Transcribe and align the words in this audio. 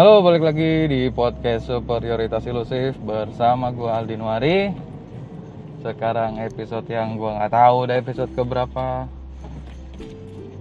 Halo, 0.00 0.24
balik 0.24 0.48
lagi 0.48 0.88
di 0.88 1.12
podcast 1.12 1.68
Superioritas 1.68 2.48
Ilusif 2.48 2.96
bersama 3.04 3.68
gue 3.68 3.84
Aldin 3.84 4.24
Wari. 4.24 4.72
Sekarang 5.84 6.40
episode 6.40 6.88
yang 6.88 7.20
gue 7.20 7.28
nggak 7.28 7.52
tahu 7.52 7.84
udah 7.84 8.00
episode 8.00 8.32
keberapa. 8.32 9.04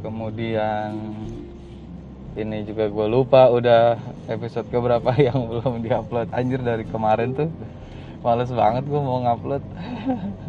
Kemudian 0.04 0.92
ini 2.36 2.68
juga 2.68 2.92
gue 2.92 3.08
lupa 3.08 3.48
udah 3.48 3.96
episode 4.28 4.68
keberapa 4.68 5.08
yang 5.32 5.48
belum 5.48 5.88
diupload. 5.88 6.36
Anjir 6.36 6.60
dari 6.60 6.84
kemarin 6.84 7.32
tuh 7.32 7.48
males 8.20 8.52
banget 8.52 8.92
gue 8.92 9.00
mau 9.00 9.24
ngupload. 9.24 9.64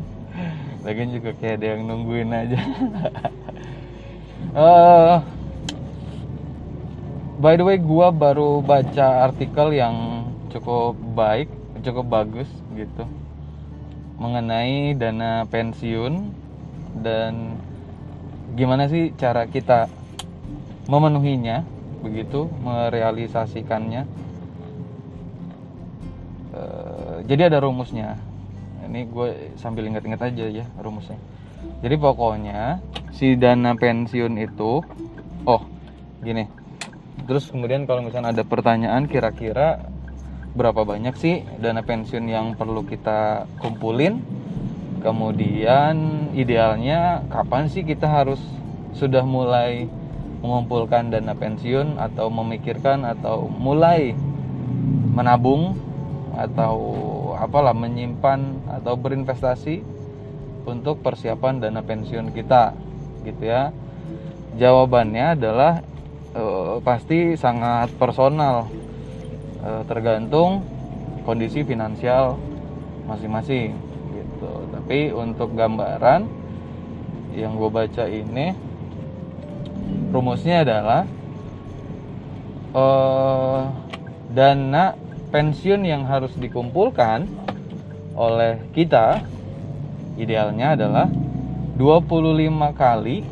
Lagian 0.83 1.15
juga 1.15 1.31
kayak 1.39 1.63
ada 1.63 1.67
yang 1.79 1.87
nungguin 1.87 2.35
aja. 2.35 2.59
Eh, 4.51 5.17
by 7.41 7.57
the 7.57 7.65
way 7.65 7.81
gua 7.81 8.13
baru 8.13 8.61
baca 8.61 9.25
artikel 9.25 9.73
yang 9.73 10.29
cukup 10.53 10.93
baik 11.17 11.49
cukup 11.81 12.05
bagus 12.05 12.49
gitu. 12.77 13.09
Mengenai 14.21 14.93
dana 14.93 15.49
pensiun 15.49 16.37
dan 17.01 17.57
gimana 18.53 18.85
sih 18.93 19.17
cara 19.17 19.49
kita 19.49 19.89
memenuhinya 20.85 21.65
begitu 22.05 22.53
merealisasikannya. 22.61 24.05
Eh, 26.53 27.17
jadi 27.25 27.49
ada 27.49 27.65
rumusnya. 27.65 28.21
Ini 28.85 29.07
gue 29.09 29.57
sambil 29.57 29.89
ingat-ingat 29.89 30.29
aja 30.29 30.45
ya 30.45 30.67
rumusnya. 30.77 31.17
Jadi 31.81 31.97
pokoknya 31.97 32.85
si 33.17 33.41
dana 33.41 33.73
pensiun 33.73 34.37
itu 34.37 34.85
oh 35.49 35.63
gini 36.21 36.60
Terus 37.27 37.49
kemudian 37.51 37.85
kalau 37.85 38.05
misalnya 38.05 38.33
ada 38.33 38.45
pertanyaan 38.45 39.05
kira-kira 39.07 39.83
berapa 40.51 40.83
banyak 40.83 41.15
sih 41.15 41.47
dana 41.63 41.83
pensiun 41.85 42.27
yang 42.27 42.47
perlu 42.59 42.83
kita 42.87 43.47
kumpulin? 43.61 44.23
Kemudian 45.01 46.29
idealnya 46.37 47.25
kapan 47.33 47.73
sih 47.73 47.81
kita 47.87 48.05
harus 48.05 48.41
sudah 48.93 49.25
mulai 49.25 49.89
mengumpulkan 50.45 51.09
dana 51.09 51.33
pensiun 51.33 51.97
atau 51.97 52.29
memikirkan 52.29 53.09
atau 53.09 53.49
mulai 53.49 54.13
menabung 55.17 55.77
atau 56.37 56.77
apalah 57.37 57.73
menyimpan 57.73 58.61
atau 58.69 58.97
berinvestasi 58.97 59.81
untuk 60.69 61.01
persiapan 61.01 61.65
dana 61.65 61.81
pensiun 61.81 62.33
kita 62.37 62.77
gitu 63.25 63.43
ya. 63.49 63.73
Jawabannya 64.61 65.39
adalah 65.39 65.81
eh, 66.35 66.75
pasti 66.83 67.35
sangat 67.35 67.91
personal. 67.97 68.71
Eh, 69.61 69.83
tergantung 69.85 70.65
kondisi 71.29 71.61
finansial 71.69 72.41
masing-masing 73.05 73.77
gitu. 74.17 74.53
Tapi 74.73 75.13
untuk 75.13 75.53
gambaran 75.53 76.25
yang 77.37 77.61
gue 77.61 77.71
baca 77.71 78.05
ini 78.09 78.57
rumusnya 80.11 80.65
adalah 80.65 81.05
eh, 82.73 83.61
dana 84.33 84.97
pensiun 85.31 85.83
yang 85.85 86.09
harus 86.09 86.35
dikumpulkan 86.41 87.29
oleh 88.17 88.59
kita 88.75 89.23
idealnya 90.19 90.75
adalah 90.75 91.07
25 91.79 92.73
kali 92.77 93.25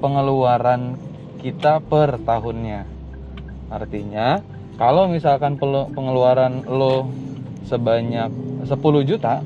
pengeluaran 0.00 0.96
kita 1.40 1.78
per 1.84 2.16
tahunnya. 2.24 2.84
Artinya, 3.70 4.42
kalau 4.80 5.06
misalkan 5.06 5.60
pengeluaran 5.60 6.64
lo 6.66 7.06
sebanyak 7.68 8.32
10 8.66 9.04
juta, 9.04 9.44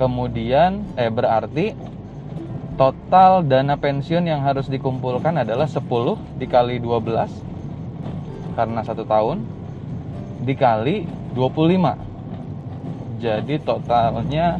kemudian 0.00 0.86
eh 0.96 1.12
berarti 1.12 1.76
total 2.80 3.44
dana 3.44 3.76
pensiun 3.76 4.24
yang 4.24 4.40
harus 4.40 4.64
dikumpulkan 4.72 5.36
adalah 5.36 5.68
10 5.68 5.84
dikali 6.40 6.80
12 6.80 7.28
karena 8.56 8.80
satu 8.80 9.04
tahun 9.04 9.44
dikali 10.48 11.04
25. 11.36 13.20
Jadi 13.20 13.60
totalnya 13.60 14.56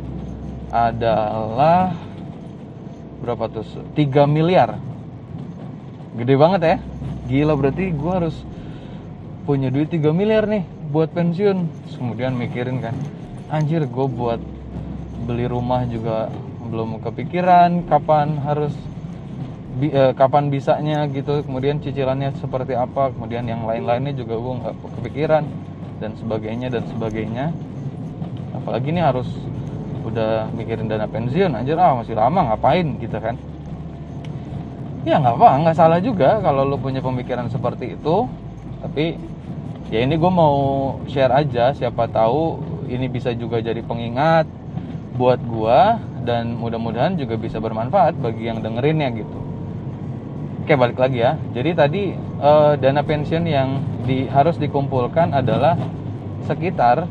adalah 0.68 1.96
berapa 3.20 3.44
tuh? 3.52 3.64
3 3.94 4.24
miliar. 4.24 4.80
Gede 6.16 6.34
banget 6.34 6.60
ya? 6.64 6.76
Gila 7.30 7.54
berarti 7.54 7.94
gue 7.94 8.12
harus 8.12 8.36
punya 9.46 9.70
duit 9.70 9.92
3 9.92 10.10
miliar 10.10 10.48
nih 10.48 10.64
buat 10.90 11.12
pensiun. 11.14 11.58
Terus 11.86 11.96
kemudian 12.00 12.34
mikirin 12.34 12.82
kan 12.82 12.96
anjir 13.50 13.86
gue 13.86 14.06
buat 14.06 14.40
beli 15.26 15.46
rumah 15.46 15.84
juga 15.86 16.30
belum 16.70 17.02
kepikiran 17.02 17.86
kapan 17.90 18.38
harus 18.40 18.72
bi- 19.78 19.90
eh, 19.90 20.14
kapan 20.14 20.50
bisanya 20.54 21.06
gitu 21.10 21.42
kemudian 21.42 21.82
cicilannya 21.82 22.30
seperti 22.38 22.78
apa 22.78 23.10
kemudian 23.10 23.42
yang 23.46 23.66
lain-lainnya 23.66 24.14
juga 24.14 24.38
gue 24.38 24.54
nggak 24.64 24.74
kepikiran 25.02 25.44
dan 26.00 26.16
sebagainya 26.16 26.68
dan 26.72 26.84
sebagainya. 26.88 27.52
Apalagi 28.56 28.90
ini 28.90 29.02
harus 29.04 29.28
udah 30.04 30.50
mikirin 30.54 30.88
dana 30.88 31.06
pensiun 31.06 31.52
anjir. 31.54 31.76
Ah 31.76 31.96
masih 31.96 32.16
lama 32.16 32.52
ngapain 32.52 32.86
gitu 33.00 33.16
kan? 33.20 33.36
Ya 35.04 35.16
nggak 35.16 35.36
apa 35.40 35.48
nggak 35.64 35.76
salah 35.76 36.00
juga 36.00 36.40
kalau 36.44 36.68
lo 36.68 36.76
punya 36.76 37.00
pemikiran 37.00 37.48
seperti 37.48 37.96
itu. 37.96 38.28
Tapi 38.80 39.16
ya 39.92 40.04
ini 40.04 40.14
gue 40.16 40.32
mau 40.32 40.56
share 41.08 41.32
aja 41.32 41.72
siapa 41.76 42.08
tahu 42.08 42.60
ini 42.88 43.06
bisa 43.08 43.32
juga 43.32 43.60
jadi 43.60 43.80
pengingat 43.84 44.48
buat 45.16 45.40
gue 45.40 45.80
dan 46.24 46.56
mudah-mudahan 46.56 47.16
juga 47.16 47.36
bisa 47.36 47.60
bermanfaat 47.60 48.16
bagi 48.20 48.48
yang 48.48 48.60
dengerinnya 48.60 49.08
gitu. 49.12 49.38
Oke 50.64 50.76
balik 50.76 51.00
lagi 51.00 51.24
ya. 51.24 51.36
Jadi 51.56 51.70
tadi 51.72 52.02
eh, 52.16 52.72
dana 52.78 53.02
pensiun 53.02 53.44
yang 53.48 53.82
di, 54.04 54.28
harus 54.28 54.56
dikumpulkan 54.60 55.32
adalah 55.32 55.76
sekitar 56.46 57.04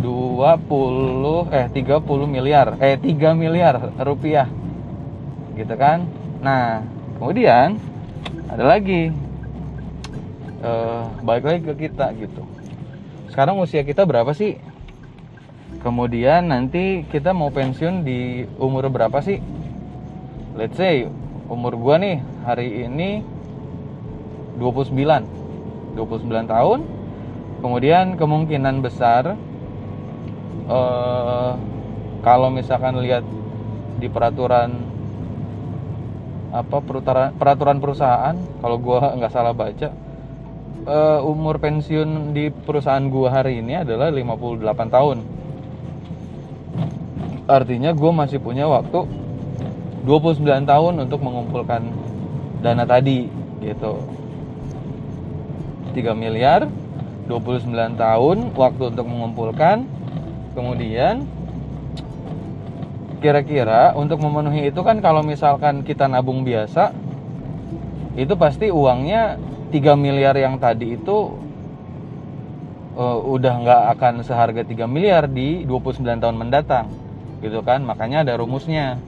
20 0.00 1.50
eh 1.50 1.66
30 1.70 2.26
miliar. 2.30 2.78
Eh 2.78 2.94
3 2.94 3.34
miliar 3.34 3.94
rupiah. 3.98 4.46
Gitu 5.58 5.74
kan? 5.74 6.06
Nah 6.38 6.86
kemudian 7.18 7.78
ada 8.50 8.64
lagi. 8.64 9.10
Eh 10.62 11.02
balik 11.22 11.44
lagi 11.46 11.60
ke 11.66 11.74
kita 11.88 12.14
gitu. 12.18 12.42
Sekarang 13.30 13.58
usia 13.62 13.82
kita 13.82 14.06
berapa 14.06 14.30
sih? 14.34 14.58
Kemudian 15.78 16.50
nanti 16.50 17.06
kita 17.06 17.30
mau 17.30 17.54
pensiun 17.54 18.02
di 18.02 18.42
umur 18.58 18.90
berapa 18.90 19.22
sih? 19.22 19.38
Let's 20.58 20.74
say 20.74 21.06
umur 21.46 21.78
gua 21.78 22.02
nih 22.02 22.18
hari 22.42 22.86
ini 22.86 23.22
29 24.58 24.94
29 25.94 26.50
tahun. 26.50 26.78
Kemudian 27.62 28.18
kemungkinan 28.18 28.82
besar 28.82 29.38
eh 30.68 31.52
kalau 32.20 32.52
misalkan 32.52 33.00
lihat 33.00 33.24
di 33.98 34.06
peraturan 34.06 34.84
apa 36.48 36.80
peraturan 36.80 37.28
peraturan 37.36 37.78
perusahaan 37.80 38.36
kalau 38.60 38.76
gua 38.80 39.08
nggak 39.16 39.32
salah 39.32 39.52
baca 39.52 39.88
eh, 40.88 41.20
umur 41.24 41.60
pensiun 41.60 42.32
di 42.32 42.48
perusahaan 42.52 43.04
gua 43.08 43.40
hari 43.42 43.60
ini 43.60 43.80
adalah 43.80 44.08
58 44.12 44.94
tahun. 44.94 45.18
Artinya 47.48 47.96
gua 47.96 48.12
masih 48.12 48.40
punya 48.40 48.68
waktu 48.68 49.08
29 50.04 50.68
tahun 50.68 50.94
untuk 51.04 51.20
mengumpulkan 51.20 51.84
dana 52.60 52.84
tadi 52.84 53.28
gitu. 53.60 54.00
3 55.92 56.12
miliar 56.14 56.68
29 57.28 57.72
tahun 57.96 58.36
waktu 58.56 58.82
untuk 58.92 59.06
mengumpulkan 59.08 59.97
kemudian 60.58 61.22
kira-kira 63.22 63.94
untuk 63.94 64.18
memenuhi 64.18 64.74
itu 64.74 64.80
kan 64.82 64.98
kalau 64.98 65.22
misalkan 65.22 65.86
kita 65.86 66.10
nabung 66.10 66.42
biasa 66.42 66.90
itu 68.18 68.34
pasti 68.34 68.74
uangnya 68.74 69.38
3 69.70 69.94
miliar 69.94 70.34
yang 70.34 70.58
tadi 70.58 70.98
itu 70.98 71.38
eh, 72.98 73.18
udah 73.22 73.54
nggak 73.62 73.82
akan 73.94 74.14
seharga 74.26 74.66
3 74.66 74.90
miliar 74.90 75.30
di 75.30 75.62
29 75.62 76.02
tahun 76.02 76.34
mendatang 76.34 76.90
gitu 77.38 77.62
kan? 77.62 77.86
Makanya 77.86 78.26
ada 78.26 78.34
rumusnya. 78.38 78.98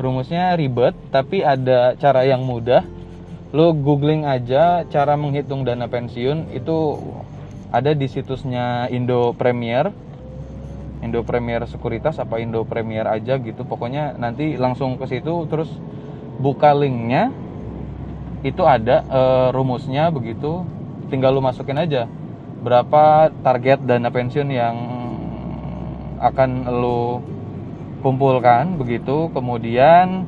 Rumusnya 0.00 0.54
ribet 0.54 0.96
tapi 1.12 1.44
ada 1.44 1.92
cara 1.98 2.24
yang 2.24 2.46
mudah. 2.46 2.86
Lo 3.52 3.72
googling 3.72 4.28
aja 4.28 4.84
cara 4.88 5.16
menghitung 5.16 5.64
dana 5.64 5.88
pensiun 5.88 6.52
itu 6.52 7.00
ada 7.72 7.92
di 7.96 8.04
situsnya 8.08 8.88
Indo 8.92 9.32
Premier 9.36 9.92
Indo 10.98 11.22
Premier 11.22 11.62
Sekuritas 11.70 12.18
apa 12.18 12.42
Indo 12.42 12.66
Premier 12.66 13.06
aja 13.06 13.38
gitu. 13.38 13.62
Pokoknya 13.62 14.18
nanti 14.18 14.58
langsung 14.58 14.98
ke 14.98 15.06
situ 15.06 15.46
terus 15.46 15.70
buka 16.38 16.74
linknya. 16.74 17.30
Itu 18.42 18.62
ada 18.66 19.02
uh, 19.10 19.48
rumusnya 19.50 20.10
begitu. 20.14 20.62
Tinggal 21.10 21.34
lu 21.34 21.42
masukin 21.42 21.78
aja 21.78 22.06
berapa 22.58 23.30
target 23.46 23.86
dana 23.86 24.10
pensiun 24.10 24.50
yang 24.50 24.76
akan 26.18 26.50
lu 26.82 27.22
kumpulkan 28.02 28.78
begitu. 28.78 29.30
Kemudian 29.30 30.26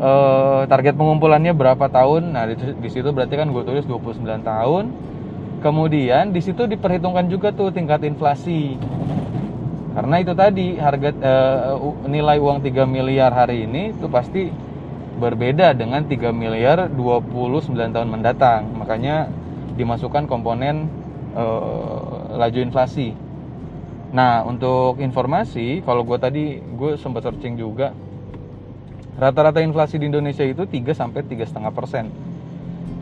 eh, 0.00 0.62
target 0.66 0.96
pengumpulannya 0.96 1.52
berapa 1.52 1.86
tahun. 1.88 2.32
Nah 2.32 2.48
di, 2.48 2.56
di 2.56 2.88
situ 2.90 3.12
berarti 3.12 3.36
kan 3.36 3.52
gue 3.52 3.62
tulis 3.64 3.84
29 3.84 4.24
tahun. 4.24 4.84
Kemudian 5.60 6.32
di 6.32 6.40
situ 6.44 6.68
diperhitungkan 6.68 7.28
juga 7.32 7.48
tuh 7.48 7.72
tingkat 7.72 8.04
inflasi 8.04 8.76
karena 9.94 10.16
itu 10.18 10.34
tadi 10.34 10.74
harga 10.74 11.10
eh, 11.14 11.74
nilai 12.10 12.42
uang 12.42 12.66
3 12.66 12.82
miliar 12.84 13.30
hari 13.30 13.62
ini 13.62 13.94
itu 13.94 14.10
pasti 14.10 14.50
berbeda 15.14 15.70
dengan 15.78 16.02
3 16.02 16.34
miliar 16.34 16.90
29 16.90 17.70
tahun 17.70 18.08
mendatang 18.10 18.74
makanya 18.74 19.30
dimasukkan 19.74 20.30
komponen 20.30 20.86
uh, 21.34 22.38
laju 22.38 22.58
inflasi. 22.62 23.10
Nah, 24.14 24.46
untuk 24.46 25.02
informasi, 25.02 25.82
kalau 25.82 26.06
gue 26.06 26.18
tadi 26.18 26.62
gue 26.62 26.94
sempat 26.94 27.26
searching 27.26 27.58
juga, 27.58 27.90
rata-rata 29.18 29.58
inflasi 29.58 29.98
di 29.98 30.06
Indonesia 30.06 30.46
itu 30.46 30.62
3 30.62 30.94
sampai 30.94 31.26
tiga 31.26 31.42
setengah 31.42 31.74
persen. 31.74 32.14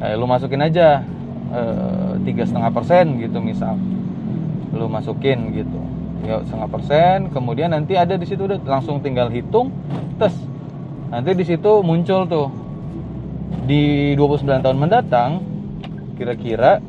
Eh, 0.00 0.16
lu 0.16 0.24
masukin 0.24 0.64
aja 0.64 1.04
tiga 2.24 2.48
setengah 2.48 2.72
persen 2.72 3.20
gitu 3.20 3.36
misal, 3.44 3.76
lu 4.72 4.88
masukin 4.88 5.52
gitu, 5.52 5.76
setengah 6.22 6.68
persen. 6.70 7.18
Kemudian 7.34 7.74
nanti 7.74 7.98
ada 7.98 8.14
di 8.14 8.26
situ 8.26 8.46
udah 8.46 8.58
langsung 8.62 9.02
tinggal 9.02 9.28
hitung, 9.28 9.74
tes. 10.16 10.34
Nanti 11.12 11.36
di 11.36 11.44
situ 11.44 11.82
muncul 11.84 12.24
tuh 12.24 12.48
di 13.66 14.14
29 14.18 14.64
tahun 14.64 14.78
mendatang 14.78 15.30
kira-kira 16.18 16.82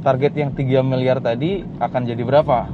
target 0.00 0.32
yang 0.38 0.50
3 0.54 0.86
miliar 0.86 1.18
tadi 1.18 1.66
akan 1.82 2.02
jadi 2.06 2.22
berapa 2.22 2.70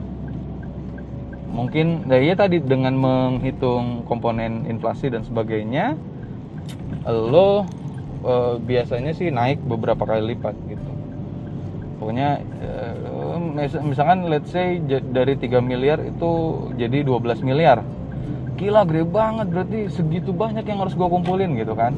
mungkin 1.52 2.08
dari 2.08 2.32
ya 2.32 2.36
tadi 2.36 2.64
dengan 2.64 2.96
menghitung 2.96 4.08
komponen 4.08 4.64
inflasi 4.64 5.12
dan 5.12 5.20
sebagainya 5.24 6.00
lo 7.08 7.68
e, 8.24 8.34
biasanya 8.64 9.12
sih 9.12 9.28
naik 9.28 9.60
beberapa 9.60 10.00
kali 10.08 10.32
lipat 10.32 10.56
gitu 10.64 10.92
pokoknya 12.00 12.40
e, 12.40 12.70
misalkan 13.54 14.26
let's 14.32 14.50
say 14.50 14.80
dari 15.12 15.36
3 15.36 15.60
miliar 15.60 16.00
itu 16.00 16.30
jadi 16.76 17.04
12 17.04 17.44
miliar. 17.44 17.84
Gila 18.56 18.86
gede 18.88 19.04
banget 19.08 19.46
berarti 19.52 19.78
segitu 19.92 20.30
banyak 20.30 20.64
yang 20.64 20.80
harus 20.80 20.94
gue 20.96 21.08
kumpulin 21.08 21.56
gitu 21.58 21.76
kan? 21.76 21.92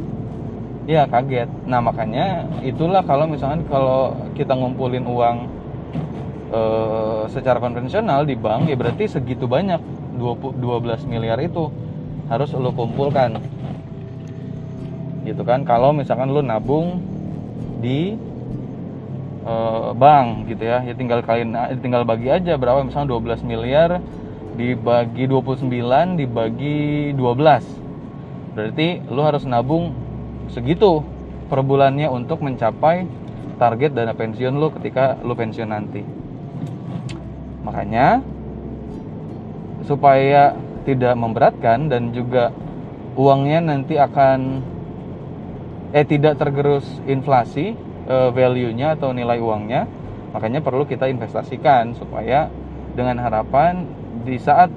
Ya 0.85 1.09
kaget. 1.09 1.49
Nah 1.65 1.81
makanya 1.81 2.49
itulah 2.61 3.01
kalau 3.05 3.29
misalkan 3.29 3.65
kalau 3.69 4.17
kita 4.37 4.53
ngumpulin 4.53 5.05
uang 5.05 5.37
e, 6.53 6.61
secara 7.33 7.61
konvensional 7.61 8.25
di 8.25 8.37
bank 8.37 8.69
ya 8.69 8.77
berarti 8.77 9.09
segitu 9.09 9.49
banyak 9.49 9.81
20, 10.17 10.61
12 10.61 11.11
miliar 11.11 11.41
itu 11.41 11.69
harus 12.29 12.51
lo 12.56 12.73
kumpulkan. 12.73 13.41
Gitu 15.25 15.41
kan? 15.45 15.65
Kalau 15.65 15.93
misalkan 15.93 16.33
lo 16.33 16.41
nabung 16.45 17.01
di 17.81 18.17
e, 19.44 19.55
bank 19.94 20.49
gitu 20.49 20.64
ya 20.64 20.81
ya 20.82 20.94
tinggal 20.96 21.20
kalian 21.20 21.52
tinggal 21.85 22.02
bagi 22.08 22.32
aja 22.32 22.56
berapa 22.56 22.82
misalnya 22.82 23.14
12 23.14 23.44
miliar 23.44 24.00
dibagi 24.56 25.29
29 25.29 25.69
dibagi 26.17 27.12
12 27.12 28.55
berarti 28.55 28.88
lo 29.12 29.23
harus 29.23 29.44
nabung 29.44 29.93
segitu 30.49 31.02
per 31.49 31.61
bulannya 31.61 32.08
untuk 32.08 32.41
mencapai 32.41 33.06
target 33.56 33.94
dana 33.94 34.14
pensiun 34.14 34.55
lo 34.58 34.75
ketika 34.75 35.19
lo 35.23 35.35
pensiun 35.38 35.70
nanti. 35.70 36.02
Makanya 37.64 38.20
supaya 39.85 40.56
tidak 40.85 41.14
memberatkan 41.17 41.88
dan 41.88 42.12
juga 42.12 42.52
uangnya 43.17 43.61
nanti 43.62 43.96
akan 43.96 44.61
eh 45.94 46.05
tidak 46.05 46.41
tergerus 46.41 46.85
inflasi 47.06 47.79
eh, 48.09 48.31
value-nya 48.33 48.97
atau 48.97 49.12
nilai 49.12 49.41
uangnya, 49.41 49.87
makanya 50.33 50.61
perlu 50.61 50.85
kita 50.89 51.09
investasikan 51.11 51.97
supaya 51.97 52.49
dengan 52.95 53.19
harapan 53.21 53.85
di 54.23 54.39
saat 54.39 54.71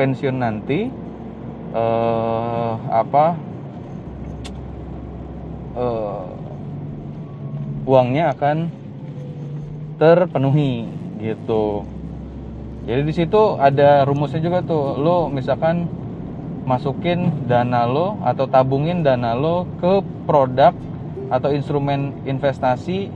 pensiun 0.00 0.36
nanti 0.40 0.88
eh, 1.74 2.72
apa 2.88 3.26
uh, 5.78 6.26
uangnya 7.86 8.34
akan 8.34 8.56
terpenuhi 9.96 10.86
gitu. 11.22 11.86
Jadi 12.88 13.02
di 13.04 13.14
situ 13.14 13.42
ada 13.60 14.02
rumusnya 14.08 14.40
juga 14.40 14.64
tuh. 14.64 14.96
Lo 14.96 15.28
misalkan 15.28 15.88
masukin 16.64 17.48
dana 17.48 17.88
lo 17.88 18.20
atau 18.24 18.44
tabungin 18.44 19.00
dana 19.00 19.32
lo 19.32 19.64
ke 19.80 20.04
produk 20.28 20.72
atau 21.28 21.52
instrumen 21.52 22.24
investasi 22.24 23.12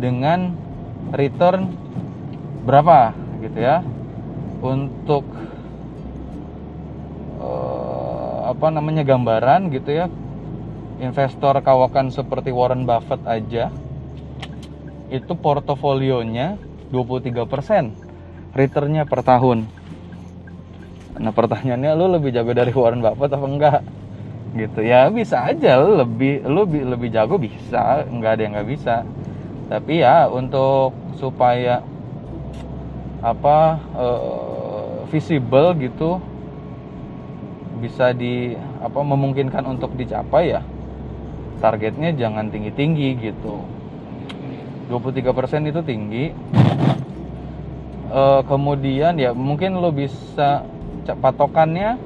dengan 0.00 0.56
return 1.12 1.72
berapa 2.64 3.12
gitu 3.44 3.58
ya. 3.60 3.84
Untuk 4.62 5.26
uh, 7.42 8.52
apa 8.52 8.66
namanya 8.70 9.02
gambaran 9.02 9.72
gitu 9.74 9.90
ya. 9.92 10.06
Investor 11.02 11.58
kawakan 11.66 12.14
seperti 12.14 12.54
Warren 12.54 12.86
Buffett 12.86 13.26
aja 13.26 13.74
itu 15.12 15.36
portofolionya 15.36 16.56
23% 16.88 18.56
returnnya 18.56 19.04
per 19.04 19.20
tahun. 19.20 19.68
Nah 21.20 21.32
pertanyaannya 21.34 21.92
lu 21.92 22.06
lebih 22.16 22.32
jago 22.32 22.56
dari 22.56 22.72
Warren 22.72 23.04
Buffett 23.04 23.32
apa 23.36 23.46
enggak 23.48 23.78
gitu. 24.56 24.80
Ya 24.84 25.08
bisa 25.08 25.42
aja 25.48 25.80
lebih 25.80 26.44
lu 26.44 26.64
lebih 26.66 27.08
jago 27.12 27.36
bisa 27.40 28.04
enggak 28.08 28.38
ada 28.38 28.42
yang 28.42 28.52
nggak 28.58 28.70
bisa. 28.70 28.96
Tapi 29.72 30.04
ya 30.04 30.28
untuk 30.28 30.92
supaya 31.16 31.80
apa 33.22 33.78
uh, 33.94 35.06
visible 35.08 35.78
gitu 35.78 36.18
bisa 37.78 38.14
di 38.14 38.54
apa 38.82 39.00
memungkinkan 39.02 39.62
untuk 39.66 39.94
dicapai 39.98 40.54
ya 40.54 40.62
targetnya 41.62 42.10
jangan 42.18 42.50
tinggi-tinggi 42.50 43.22
gitu. 43.22 43.62
23% 44.90 45.70
itu 45.70 45.80
tinggi. 45.86 46.24
E, 48.10 48.22
kemudian 48.50 49.14
ya 49.14 49.30
mungkin 49.30 49.78
lo 49.78 49.94
bisa 49.94 50.66
patokannya 51.06 51.96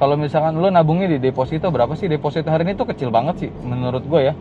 kalau 0.00 0.16
misalkan 0.16 0.56
lo 0.56 0.72
nabungnya 0.72 1.12
di 1.12 1.20
deposito 1.20 1.68
berapa 1.68 1.92
sih 1.92 2.08
deposito 2.08 2.48
hari 2.48 2.64
ini? 2.64 2.72
Tuh 2.72 2.88
kecil 2.88 3.12
banget 3.12 3.44
sih 3.44 3.50
menurut 3.60 4.00
gue 4.08 4.32
ya. 4.32 4.34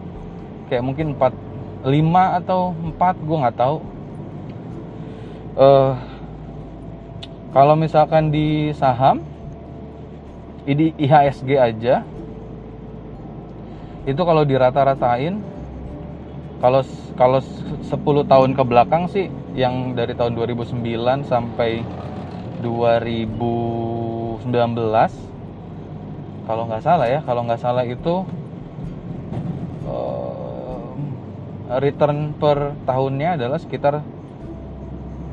Kayak 0.72 0.88
mungkin 0.88 1.20
4 1.20 1.36
5 1.84 2.40
atau 2.40 2.72
4 2.96 3.28
gue 3.28 3.38
nggak 3.44 3.58
tahu. 3.60 3.84
E, 5.60 5.68
kalau 7.52 7.76
misalkan 7.76 8.32
di 8.32 8.72
saham 8.72 9.20
di 10.64 10.96
IHSG 10.96 11.60
aja 11.60 12.08
itu 14.08 14.22
kalau 14.24 14.48
dirata-ratain 14.48 15.44
kalau 16.64 16.88
kalau 17.20 17.44
10 17.44 18.32
tahun 18.32 18.56
ke 18.56 18.64
belakang 18.64 19.12
sih 19.12 19.28
yang 19.60 19.92
dari 19.92 20.16
tahun 20.16 20.40
2009 20.40 21.28
sampai 21.28 21.84
2019 22.64 25.29
kalau 26.50 26.66
nggak 26.66 26.82
salah 26.82 27.06
ya 27.06 27.22
kalau 27.22 27.46
nggak 27.46 27.62
salah 27.62 27.86
itu 27.86 28.26
uh, 29.86 30.90
return 31.78 32.34
per 32.34 32.74
tahunnya 32.90 33.38
adalah 33.38 33.62
sekitar 33.62 34.02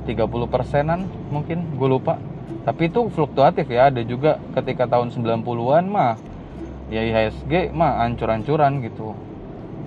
30 0.05 0.53
persenan 0.53 1.09
mungkin 1.33 1.81
gue 1.81 1.89
lupa. 1.89 2.21
Tapi 2.69 2.93
itu 2.93 3.09
fluktuatif 3.09 3.65
ya 3.73 3.89
ada 3.89 4.05
juga 4.05 4.37
ketika 4.53 4.85
tahun 4.85 5.09
90-an 5.17 5.85
mah 5.89 6.21
ya 6.93 7.01
IHSG 7.01 7.73
mah 7.73 8.05
ancur-ancuran 8.05 8.85
gitu. 8.85 9.17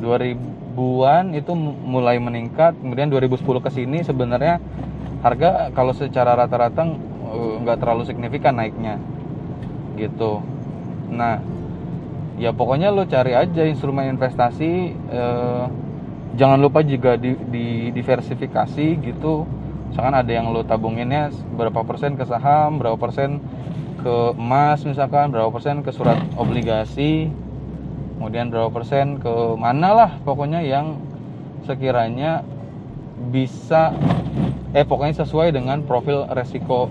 2000-an 0.02 1.38
itu 1.38 1.54
mulai 1.86 2.18
meningkat 2.18 2.74
kemudian 2.82 3.12
2010 3.14 3.46
ke 3.46 3.70
sini 3.70 4.00
sebenarnya 4.02 4.58
harga 5.22 5.70
kalau 5.76 5.92
secara 5.92 6.34
rata-rata 6.40 6.88
nggak 7.62 7.78
terlalu 7.84 8.08
signifikan 8.08 8.56
naiknya 8.56 8.96
gitu 10.00 10.40
nah 11.10 11.42
ya 12.40 12.56
pokoknya 12.56 12.94
lo 12.94 13.04
cari 13.04 13.36
aja 13.36 13.68
instrumen 13.68 14.16
investasi 14.16 14.96
eh, 14.96 15.66
jangan 16.38 16.60
lupa 16.62 16.86
juga 16.86 17.20
di, 17.20 17.36
di 17.50 17.90
diversifikasi 17.92 18.88
gitu. 19.02 19.44
Misalkan 19.90 20.14
ada 20.14 20.32
yang 20.32 20.54
lo 20.54 20.62
tabunginnya 20.62 21.34
berapa 21.58 21.82
persen 21.82 22.14
ke 22.14 22.24
saham 22.24 22.78
berapa 22.78 22.96
persen 22.96 23.42
ke 24.00 24.16
emas 24.38 24.80
misalkan 24.88 25.34
berapa 25.34 25.52
persen 25.52 25.84
ke 25.84 25.92
surat 25.92 26.16
obligasi 26.40 27.28
kemudian 28.16 28.48
berapa 28.48 28.72
persen 28.72 29.20
ke 29.20 29.34
mana 29.60 29.92
lah 29.92 30.12
pokoknya 30.24 30.64
yang 30.64 30.96
sekiranya 31.68 32.48
bisa 33.32 33.92
eh 34.72 34.88
pokoknya 34.88 35.24
sesuai 35.28 35.52
dengan 35.52 35.84
profil 35.84 36.28
resiko 36.32 36.88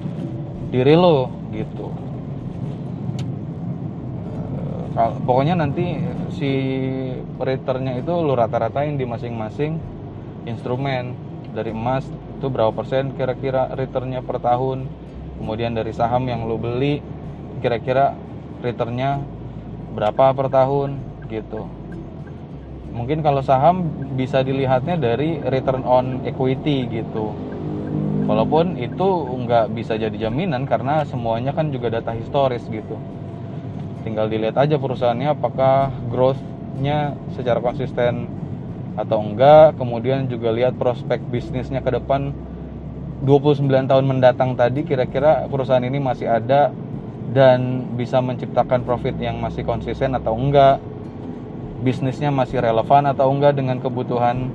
diri 0.68 0.92
lo 0.92 1.32
gitu 1.52 1.88
pokoknya 4.98 5.54
nanti 5.54 5.94
si 6.34 6.50
returnnya 7.38 8.02
itu 8.02 8.10
lo 8.10 8.34
rata-ratain 8.34 8.98
di 8.98 9.06
masing-masing 9.06 9.78
instrumen. 10.42 11.14
Dari 11.54 11.70
emas 11.70 12.02
itu 12.10 12.46
berapa 12.50 12.74
persen 12.74 13.14
kira-kira 13.14 13.70
returnnya 13.78 14.20
per 14.26 14.42
tahun? 14.42 14.90
Kemudian 15.38 15.78
dari 15.78 15.94
saham 15.94 16.26
yang 16.26 16.50
lo 16.50 16.58
beli 16.58 16.98
kira-kira 17.62 18.18
returnnya 18.58 19.22
berapa 19.94 20.34
per 20.34 20.50
tahun? 20.50 20.98
Gitu. 21.30 21.62
Mungkin 22.90 23.22
kalau 23.22 23.44
saham 23.46 23.86
bisa 24.18 24.42
dilihatnya 24.42 24.98
dari 24.98 25.38
return 25.46 25.86
on 25.86 26.26
equity 26.26 26.90
gitu. 26.90 27.30
Walaupun 28.26 28.76
itu 28.76 29.08
nggak 29.46 29.72
bisa 29.72 29.94
jadi 29.94 30.28
jaminan 30.28 30.66
karena 30.66 31.06
semuanya 31.06 31.54
kan 31.54 31.70
juga 31.70 31.88
data 31.88 32.12
historis 32.12 32.66
gitu 32.68 32.98
tinggal 34.08 34.32
dilihat 34.32 34.56
aja 34.56 34.80
perusahaannya 34.80 35.36
apakah 35.36 35.92
growth-nya 36.08 37.12
secara 37.36 37.60
konsisten 37.60 38.24
atau 38.96 39.20
enggak. 39.20 39.76
Kemudian 39.76 40.32
juga 40.32 40.48
lihat 40.48 40.80
prospek 40.80 41.20
bisnisnya 41.28 41.84
ke 41.84 41.92
depan. 41.92 42.32
29 43.18 43.68
tahun 43.68 44.04
mendatang 44.08 44.56
tadi 44.56 44.86
kira-kira 44.88 45.44
perusahaan 45.52 45.84
ini 45.84 46.00
masih 46.00 46.24
ada 46.30 46.72
dan 47.34 47.84
bisa 47.98 48.24
menciptakan 48.24 48.86
profit 48.88 49.18
yang 49.20 49.36
masih 49.44 49.68
konsisten 49.68 50.16
atau 50.16 50.32
enggak. 50.32 50.80
Bisnisnya 51.84 52.32
masih 52.32 52.64
relevan 52.64 53.04
atau 53.12 53.28
enggak 53.28 53.60
dengan 53.60 53.76
kebutuhan 53.84 54.48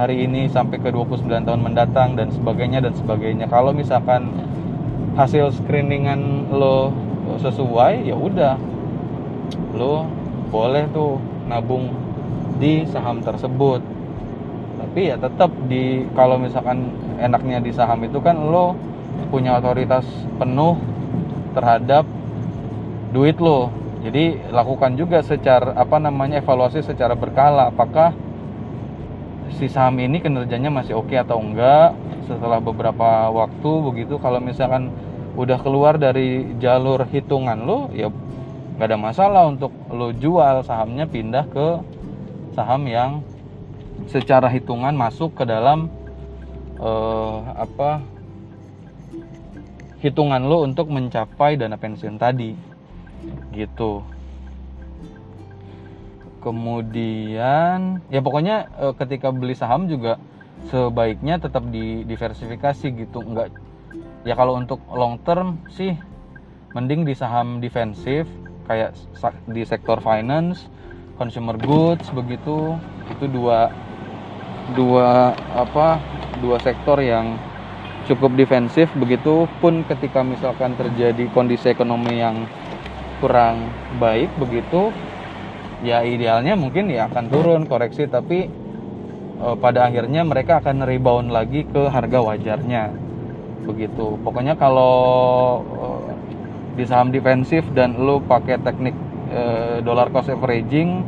hari 0.00 0.26
ini 0.26 0.48
sampai 0.48 0.80
ke 0.80 0.90
29 0.90 1.28
tahun 1.28 1.60
mendatang 1.60 2.16
dan 2.16 2.32
sebagainya 2.32 2.80
dan 2.82 2.96
sebagainya. 2.96 3.46
Kalau 3.52 3.70
misalkan 3.70 4.32
hasil 5.14 5.54
screeningan 5.60 6.50
lo 6.50 6.90
sesuai 7.38 8.06
ya 8.06 8.14
udah 8.18 8.73
lo 9.74 10.06
boleh 10.54 10.86
tuh 10.94 11.18
nabung 11.50 11.90
di 12.62 12.86
saham 12.88 13.20
tersebut. 13.20 13.82
Tapi 14.78 15.00
ya 15.10 15.16
tetap 15.18 15.50
di 15.66 16.06
kalau 16.14 16.38
misalkan 16.38 16.94
enaknya 17.18 17.58
di 17.58 17.74
saham 17.74 18.04
itu 18.06 18.22
kan 18.22 18.38
lo 18.38 18.78
punya 19.30 19.58
otoritas 19.58 20.06
penuh 20.38 20.78
terhadap 21.54 22.06
duit 23.10 23.38
lo. 23.38 23.70
Jadi 24.04 24.36
lakukan 24.52 25.00
juga 25.00 25.24
secara 25.24 25.72
apa 25.74 25.96
namanya 25.96 26.38
evaluasi 26.38 26.84
secara 26.84 27.16
berkala. 27.16 27.72
Apakah 27.72 28.12
si 29.56 29.70
saham 29.70 29.96
ini 29.98 30.20
kinerjanya 30.20 30.68
masih 30.68 31.00
oke 31.00 31.14
atau 31.16 31.40
enggak? 31.40 31.96
Setelah 32.28 32.60
beberapa 32.60 33.32
waktu 33.32 33.70
begitu 33.84 34.20
kalau 34.20 34.40
misalkan 34.40 34.92
udah 35.34 35.58
keluar 35.58 35.98
dari 35.98 36.54
jalur 36.62 37.02
hitungan 37.10 37.66
lo 37.66 37.90
ya 37.90 38.06
nggak 38.74 38.88
ada 38.90 38.98
masalah 38.98 39.42
untuk 39.46 39.70
lo 39.90 40.10
jual 40.10 40.66
sahamnya 40.66 41.06
pindah 41.06 41.46
ke 41.50 41.68
saham 42.58 42.86
yang 42.90 43.22
secara 44.10 44.50
hitungan 44.50 44.94
masuk 44.94 45.34
ke 45.38 45.46
dalam 45.46 45.86
eh, 46.82 47.38
apa 47.54 48.02
hitungan 50.04 50.44
lo 50.44 50.68
untuk 50.68 50.92
mencapai 50.92 51.56
dana 51.56 51.80
pensiun 51.80 52.20
tadi. 52.20 52.52
Gitu. 53.56 54.04
Kemudian 56.44 58.04
ya 58.12 58.20
pokoknya 58.20 58.68
e, 58.76 58.86
ketika 59.00 59.32
beli 59.32 59.56
saham 59.56 59.88
juga 59.88 60.20
sebaiknya 60.68 61.40
tetap 61.40 61.64
di 61.72 62.04
diversifikasi 62.04 62.84
gitu. 62.92 63.24
Enggak 63.24 63.48
ya 64.28 64.36
kalau 64.36 64.60
untuk 64.60 64.84
long 64.92 65.16
term 65.24 65.56
sih 65.72 65.96
mending 66.76 67.08
di 67.08 67.16
saham 67.16 67.64
defensif 67.64 68.28
kayak 68.64 68.96
di 69.48 69.62
sektor 69.64 70.00
finance 70.00 70.68
consumer 71.16 71.56
goods 71.58 72.10
begitu. 72.10 72.76
Itu 73.10 73.28
dua 73.30 73.70
dua 74.72 75.36
apa 75.52 76.00
dua 76.40 76.56
sektor 76.60 76.98
yang 77.00 77.36
cukup 78.08 78.36
defensif. 78.36 78.90
Begitu 78.96 79.48
pun 79.60 79.84
ketika 79.86 80.20
misalkan 80.24 80.76
terjadi 80.76 81.28
kondisi 81.32 81.72
ekonomi 81.72 82.20
yang 82.20 82.44
kurang 83.22 83.72
baik 83.96 84.28
begitu 84.36 84.90
ya 85.80 86.02
idealnya 86.04 86.56
mungkin 86.58 86.90
ya 86.92 87.08
akan 87.08 87.24
turun 87.28 87.62
koreksi. 87.68 88.08
Tapi 88.08 88.48
e, 89.40 89.46
pada 89.60 89.88
akhirnya 89.88 90.24
mereka 90.24 90.60
akan 90.60 90.84
rebound 90.84 91.28
lagi 91.32 91.64
ke 91.68 91.88
harga 91.88 92.20
wajarnya. 92.20 92.92
Begitu. 93.64 94.20
Pokoknya 94.20 94.60
kalau 94.60 95.64
di 96.74 96.84
saham 96.86 97.14
defensif 97.14 97.62
dan 97.72 97.94
lu 97.94 98.18
pakai 98.26 98.58
teknik 98.62 98.94
e, 99.30 99.42
dollar 99.82 100.10
cost 100.10 100.30
averaging 100.30 101.02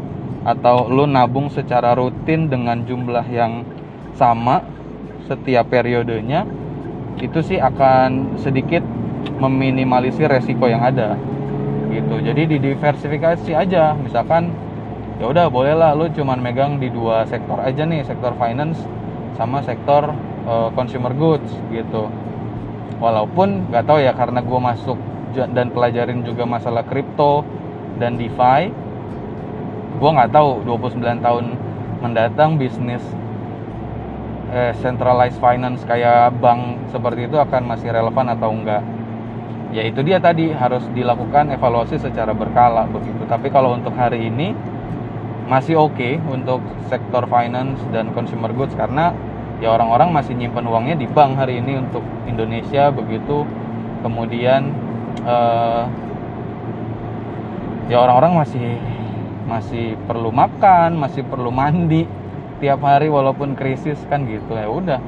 atau 0.46 0.87
lu 0.87 1.11
nabung 1.11 1.50
secara 1.50 1.99
rutin 1.99 2.46
dengan 2.46 2.87
jumlah 2.87 3.26
yang 3.26 3.66
sama 4.14 4.62
setiap 5.26 5.66
periodenya 5.66 6.46
itu 7.18 7.42
sih 7.42 7.58
akan 7.58 8.38
sedikit 8.38 8.85
meminimalisir 9.42 10.30
resiko 10.30 10.70
yang 10.70 10.85
ada 10.87 11.18
gitu. 11.90 12.20
Jadi 12.20 12.56
didiversifikasi 12.56 13.50
aja. 13.56 13.96
Misalkan 13.96 14.52
ya 15.16 15.32
udah 15.32 15.49
bolehlah 15.49 15.96
lu 15.96 16.12
cuman 16.12 16.38
megang 16.38 16.76
di 16.76 16.92
dua 16.92 17.25
sektor 17.25 17.56
aja 17.58 17.88
nih 17.88 18.04
sektor 18.04 18.37
finance 18.37 18.78
sama 19.37 19.64
sektor 19.64 20.12
uh, 20.44 20.68
consumer 20.76 21.12
goods 21.16 21.49
gitu. 21.73 22.08
Walaupun 22.96 23.73
nggak 23.73 23.85
tahu 23.85 23.99
ya 24.00 24.12
karena 24.16 24.40
gue 24.40 24.61
masuk 24.61 24.96
dan 25.35 25.73
pelajarin 25.75 26.23
juga 26.23 26.47
masalah 26.47 26.87
kripto 26.87 27.42
dan 27.99 28.21
DeFi. 28.21 28.71
Gue 29.97 30.11
nggak 30.12 30.30
tahu 30.33 30.62
29 30.68 31.25
tahun 31.25 31.45
mendatang 32.04 32.61
bisnis 32.61 33.00
eh, 34.52 34.73
centralized 34.85 35.40
finance 35.40 35.83
kayak 35.88 36.37
bank 36.38 36.92
seperti 36.92 37.26
itu 37.26 37.37
akan 37.40 37.62
masih 37.64 37.88
relevan 37.90 38.26
atau 38.37 38.52
enggak? 38.52 38.83
Ya 39.75 39.83
itu 39.83 40.00
dia 40.06 40.23
tadi 40.23 40.54
harus 40.54 40.87
dilakukan 40.95 41.50
evaluasi 41.50 41.99
secara 41.99 42.30
berkala 42.37 42.87
begitu. 42.87 43.26
Tapi 43.26 43.50
kalau 43.50 43.75
untuk 43.75 43.92
hari 43.99 44.30
ini 44.30 44.54
masih 45.47 45.78
oke 45.78 45.95
okay 45.95 46.18
untuk 46.26 46.59
sektor 46.90 47.23
finance 47.30 47.78
dan 47.95 48.11
consumer 48.11 48.50
goods 48.50 48.75
karena 48.75 49.14
ya 49.62 49.73
orang-orang 49.75 50.11
masih 50.11 50.35
nyimpan 50.35 50.66
uangnya 50.66 50.97
di 50.99 51.06
bank 51.06 51.38
hari 51.38 51.59
ini 51.59 51.83
untuk 51.83 52.04
Indonesia 52.28 52.92
begitu. 52.95 53.42
Kemudian 54.04 54.85
uh, 55.25 55.88
ya 57.87 57.96
orang-orang 58.02 58.42
masih 58.42 58.68
masih 59.46 59.87
perlu 60.11 60.35
makan 60.35 60.99
masih 60.99 61.23
perlu 61.23 61.54
mandi 61.54 62.04
tiap 62.58 62.82
hari 62.82 63.06
walaupun 63.06 63.54
krisis 63.54 64.00
kan 64.11 64.26
gitu 64.26 64.52
ya 64.58 64.66
udah 64.66 65.00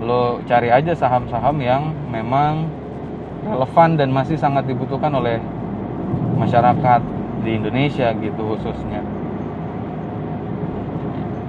lo 0.00 0.40
cari 0.44 0.68
aja 0.68 0.92
saham-saham 0.96 1.60
yang 1.60 1.92
memang 2.12 2.68
relevan 3.44 3.96
dan 3.96 4.08
masih 4.12 4.36
sangat 4.36 4.68
dibutuhkan 4.68 5.12
oleh 5.12 5.40
masyarakat 6.36 7.00
di 7.44 7.56
Indonesia 7.56 8.12
gitu 8.16 8.56
khususnya. 8.56 9.00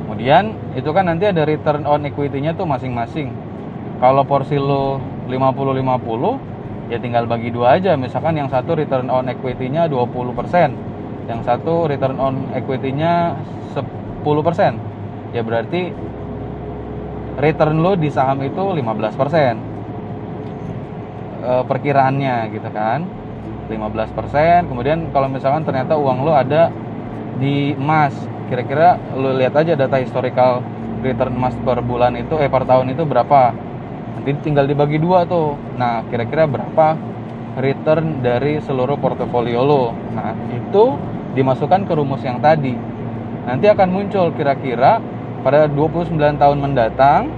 Kemudian 0.07 0.55
itu 0.75 0.89
kan 0.91 1.07
nanti 1.07 1.27
ada 1.31 1.47
return 1.47 1.87
on 1.87 2.03
equity-nya 2.03 2.55
tuh 2.55 2.67
masing-masing. 2.67 3.31
Kalau 4.03 4.27
porsi 4.27 4.59
lo 4.59 4.99
50-50 5.31 6.50
ya 6.91 6.99
tinggal 6.99 7.23
bagi 7.23 7.47
dua 7.55 7.79
aja. 7.79 7.95
Misalkan 7.95 8.35
yang 8.35 8.51
satu 8.51 8.75
return 8.75 9.07
on 9.07 9.31
equity-nya 9.31 9.87
20%, 9.87 11.31
yang 11.31 11.39
satu 11.47 11.87
return 11.87 12.19
on 12.19 12.51
equity-nya 12.51 13.39
10%. 13.71 15.31
Ya 15.31 15.41
berarti 15.47 15.95
return 17.39 17.79
lo 17.79 17.95
di 17.95 18.11
saham 18.11 18.43
itu 18.43 18.59
15% 18.59 19.55
e, 21.39 21.51
perkiraannya 21.63 22.51
gitu 22.51 22.69
kan. 22.75 23.07
15% 23.71 24.67
kemudian 24.67 25.15
kalau 25.15 25.31
misalkan 25.31 25.63
ternyata 25.63 25.95
uang 25.95 26.27
lo 26.27 26.35
ada 26.35 26.67
di 27.39 27.71
emas 27.71 28.11
kira-kira 28.51 28.99
lo 29.15 29.31
lihat 29.31 29.55
aja 29.55 29.79
data 29.79 29.95
historical 29.95 30.59
return 30.99 31.31
emas 31.39 31.55
per 31.63 31.79
bulan 31.79 32.19
itu 32.19 32.35
eh 32.35 32.51
per 32.51 32.67
tahun 32.67 32.91
itu 32.91 33.07
berapa 33.07 33.55
nanti 34.17 34.31
tinggal 34.43 34.67
dibagi 34.67 34.97
dua 34.99 35.23
tuh. 35.25 35.55
Nah 35.79 36.03
kira-kira 36.07 36.47
berapa 36.47 36.95
return 37.59 38.23
dari 38.23 38.59
seluruh 38.63 38.99
portofolio 38.99 39.61
lo? 39.63 39.95
Nah 40.13 40.35
itu 40.51 40.95
dimasukkan 41.35 41.87
ke 41.87 41.93
rumus 41.95 42.23
yang 42.23 42.39
tadi. 42.43 42.75
Nanti 43.47 43.65
akan 43.67 43.89
muncul 43.89 44.29
kira-kira 44.35 45.01
pada 45.41 45.65
29 45.65 46.13
tahun 46.37 46.57
mendatang 46.61 47.33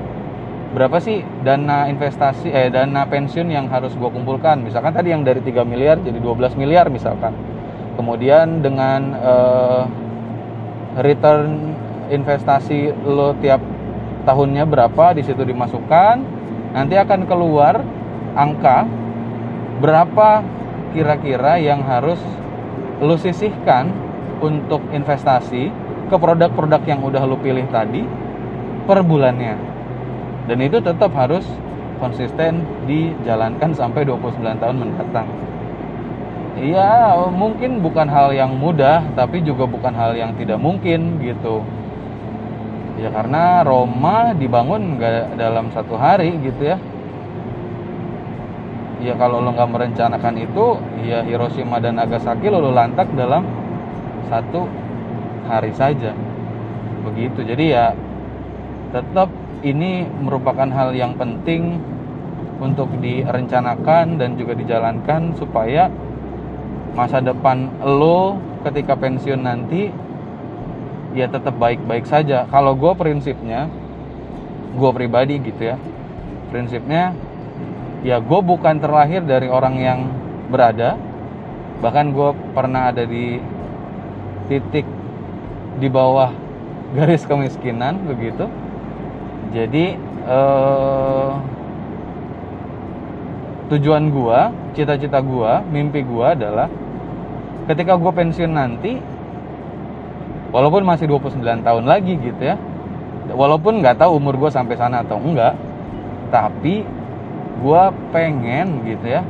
berapa 0.74 0.98
sih 0.98 1.22
dana 1.46 1.86
investasi 1.86 2.50
eh 2.50 2.68
dana 2.74 3.06
pensiun 3.06 3.48
yang 3.48 3.70
harus 3.70 3.94
gue 3.96 4.10
kumpulkan? 4.10 4.60
Misalkan 4.65 4.92
tadi 4.92 5.13
yang 5.13 5.22
dari 5.22 5.39
3 5.39 5.63
miliar 5.63 6.01
jadi 6.01 6.18
12 6.20 6.60
miliar 6.60 6.89
misalkan. 6.89 7.32
Kemudian 7.94 8.65
dengan 8.65 9.01
eh, 9.15 9.84
return 11.00 11.77
investasi 12.10 12.92
lo 13.06 13.38
tiap 13.39 13.62
tahunnya 14.27 14.68
berapa 14.68 15.15
di 15.15 15.24
situ 15.24 15.44
dimasukkan 15.44 16.42
nanti 16.74 16.98
akan 16.98 17.30
keluar 17.30 17.80
angka 18.34 18.89
berapa 19.80 20.42
kira-kira 20.92 21.62
yang 21.62 21.86
harus 21.86 22.18
lo 23.01 23.18
sisihkan 23.18 23.94
untuk 24.42 24.82
investasi 24.89 25.70
ke 26.10 26.15
produk-produk 26.18 26.82
yang 26.86 27.00
udah 27.06 27.24
lo 27.24 27.38
pilih 27.38 27.65
tadi 27.70 28.01
per 28.89 29.06
bulannya 29.06 29.56
dan 30.50 30.58
itu 30.60 30.82
tetap 30.84 31.13
harus 31.15 31.46
konsisten 32.01 32.65
dijalankan 32.89 33.72
sampai 33.72 34.03
29 34.03 34.44
tahun 34.60 34.77
mendatang 34.82 35.30
Iya, 36.53 37.18
mungkin 37.34 37.82
bukan 37.82 38.06
hal 38.06 38.30
yang 38.30 38.53
mudah, 38.53 39.01
tapi 39.18 39.42
juga 39.42 39.65
bukan 39.65 39.89
hal 39.89 40.13
yang 40.13 40.38
tidak 40.38 40.62
mungkin 40.62 41.18
gitu. 41.18 41.65
Ya 43.03 43.12
karena 43.12 43.67
Roma 43.67 44.31
dibangun 44.31 44.95
nggak 44.95 45.36
dalam 45.36 45.67
satu 45.75 46.00
hari 46.00 46.39
gitu 46.39 46.72
ya. 46.72 46.79
Ya 49.03 49.19
kalau 49.19 49.43
lo 49.43 49.51
nggak 49.51 49.67
merencanakan 49.67 50.39
itu, 50.39 50.79
ya 51.03 51.19
Hiroshima 51.27 51.83
dan 51.83 52.00
Nagasaki 52.00 52.48
lo, 52.48 52.63
lo 52.63 52.72
lantak 52.72 53.12
dalam 53.12 53.43
satu 54.31 54.63
hari 55.51 55.75
saja. 55.75 56.15
Begitu. 57.03 57.43
Jadi 57.43 57.75
ya 57.75 57.91
tetap 58.95 59.27
ini 59.67 60.07
merupakan 60.24 60.72
hal 60.72 60.95
yang 60.95 61.19
penting 61.19 61.83
untuk 62.63 62.88
direncanakan 63.03 64.15
dan 64.15 64.39
juga 64.39 64.55
dijalankan 64.55 65.36
supaya 65.36 65.91
masa 66.95 67.19
depan 67.19 67.67
lo 67.83 68.39
ketika 68.63 68.95
pensiun 68.95 69.43
nanti 69.43 69.91
ya 71.13 71.29
tetap 71.29 71.55
baik-baik 71.58 72.10
saja. 72.10 72.50
Kalau 72.50 72.74
gue 72.74 72.91
prinsipnya 72.98 73.70
gue 74.74 74.91
pribadi 74.93 75.38
gitu 75.39 75.74
ya. 75.74 75.77
Prinsipnya 76.50 77.13
ya 78.01 78.20
gue 78.20 78.39
bukan 78.41 78.82
terlahir 78.82 79.22
dari 79.24 79.48
orang 79.48 79.75
yang 79.79 80.00
berada. 80.50 80.98
Bahkan 81.79 82.05
gue 82.12 82.29
pernah 82.58 82.89
ada 82.89 83.05
di 83.05 83.38
titik 84.50 84.86
di 85.77 85.88
bawah 85.88 86.34
garis 86.98 87.24
kemiskinan 87.29 88.01
begitu. 88.10 88.50
Jadi 89.53 89.93
eh, 90.25 91.32
tujuan 93.70 94.10
gue 94.10 94.39
cita-cita 94.74 95.22
gue 95.22 95.51
mimpi 95.70 96.01
gue 96.01 96.25
adalah 96.25 96.70
ketika 97.70 97.96
gue 97.96 98.12
pensiun 98.12 98.53
nanti 98.53 99.00
walaupun 100.53 100.86
masih 100.86 101.10
29 101.10 101.41
tahun 101.65 101.83
lagi 101.89 102.13
gitu 102.22 102.41
ya. 102.53 102.55
Walaupun 103.33 103.81
nggak 103.81 103.98
tahu 103.98 104.22
umur 104.22 104.38
gue 104.38 104.51
sampai 104.53 104.77
sana 104.77 105.01
atau 105.01 105.17
enggak 105.17 105.57
tapi 106.29 106.86
gue 107.60 107.83
pengen 108.13 108.86
gitu 108.86 109.10
ya. 109.10 109.25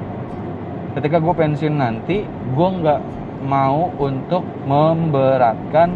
Ketika 0.99 1.17
gue 1.23 1.33
pensiun 1.33 1.75
nanti 1.79 2.27
gue 2.27 2.69
nggak 2.83 3.01
mau 3.47 3.89
untuk 3.97 4.43
memberatkan 4.67 5.89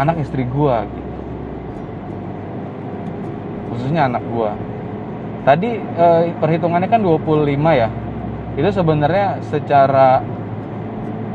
anak 0.00 0.24
istri 0.24 0.48
gue 0.48 0.76
gitu. 0.88 1.12
Khususnya 3.70 4.08
anak 4.08 4.24
gue 4.24 4.50
tadi 5.46 5.78
eh, 5.78 6.34
perhitungannya 6.42 6.88
kan 6.90 7.00
25 7.04 7.54
ya. 7.76 7.88
Itu 8.58 8.68
sebenarnya 8.72 9.38
secara 9.46 10.24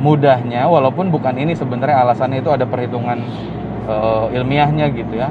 mudahnya 0.01 0.65
walaupun 0.65 1.13
bukan 1.13 1.37
ini 1.37 1.53
sebenarnya 1.53 2.01
alasannya 2.01 2.41
itu 2.41 2.49
ada 2.49 2.65
perhitungan 2.65 3.21
uh, 3.85 4.33
ilmiahnya 4.33 4.89
gitu 4.97 5.21
ya. 5.21 5.29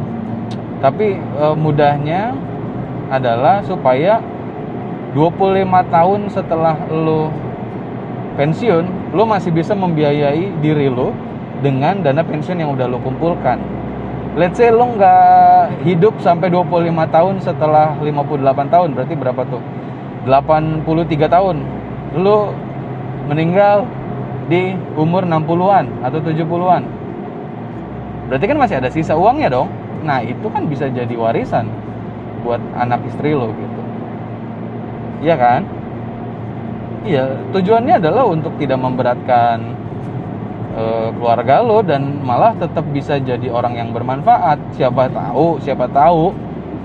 Tapi 0.79 1.19
uh, 1.37 1.59
mudahnya 1.59 2.33
adalah 3.11 3.61
supaya 3.67 4.23
25 5.13 5.67
tahun 5.91 6.21
setelah 6.31 6.79
lo 6.95 7.35
pensiun 8.39 9.11
lo 9.11 9.27
masih 9.27 9.51
bisa 9.51 9.75
membiayai 9.75 10.63
diri 10.63 10.87
lo 10.87 11.11
dengan 11.61 11.99
dana 12.01 12.23
pensiun 12.23 12.63
yang 12.63 12.71
udah 12.73 12.87
lo 12.87 13.03
kumpulkan. 13.03 13.59
Let's 14.39 14.63
say 14.63 14.71
lo 14.71 14.87
nggak 14.95 15.83
hidup 15.83 16.23
sampai 16.23 16.55
25 16.55 16.71
tahun 17.11 17.35
setelah 17.43 17.99
58 17.99 18.71
tahun 18.71 18.89
berarti 18.95 19.15
berapa 19.19 19.43
tuh? 19.51 19.63
83 20.23 20.87
tahun. 21.27 21.57
Lo 22.15 22.55
meninggal 23.27 23.83
di 24.51 24.75
umur 24.99 25.23
60-an 25.23 26.03
atau 26.03 26.19
70-an. 26.19 26.83
Berarti 28.27 28.45
kan 28.51 28.59
masih 28.59 28.77
ada 28.83 28.91
sisa 28.91 29.15
uangnya 29.15 29.49
dong. 29.51 29.71
Nah, 30.03 30.23
itu 30.27 30.47
kan 30.51 30.67
bisa 30.67 30.91
jadi 30.91 31.15
warisan 31.15 31.71
buat 32.43 32.59
anak 32.75 33.07
istri 33.07 33.31
lo 33.31 33.55
gitu. 33.55 33.81
Iya 35.23 35.37
kan? 35.39 35.61
Iya, 37.07 37.25
tujuannya 37.55 37.97
adalah 38.03 38.29
untuk 38.29 38.53
tidak 38.61 38.81
memberatkan 38.81 39.73
e, 40.75 40.83
keluarga 41.17 41.65
lo 41.65 41.81
dan 41.81 42.21
malah 42.21 42.53
tetap 42.59 42.85
bisa 42.91 43.23
jadi 43.23 43.49
orang 43.53 43.79
yang 43.79 43.91
bermanfaat. 43.95 44.59
Siapa 44.75 45.09
tahu, 45.09 45.61
siapa 45.63 45.87
tahu 45.89 46.33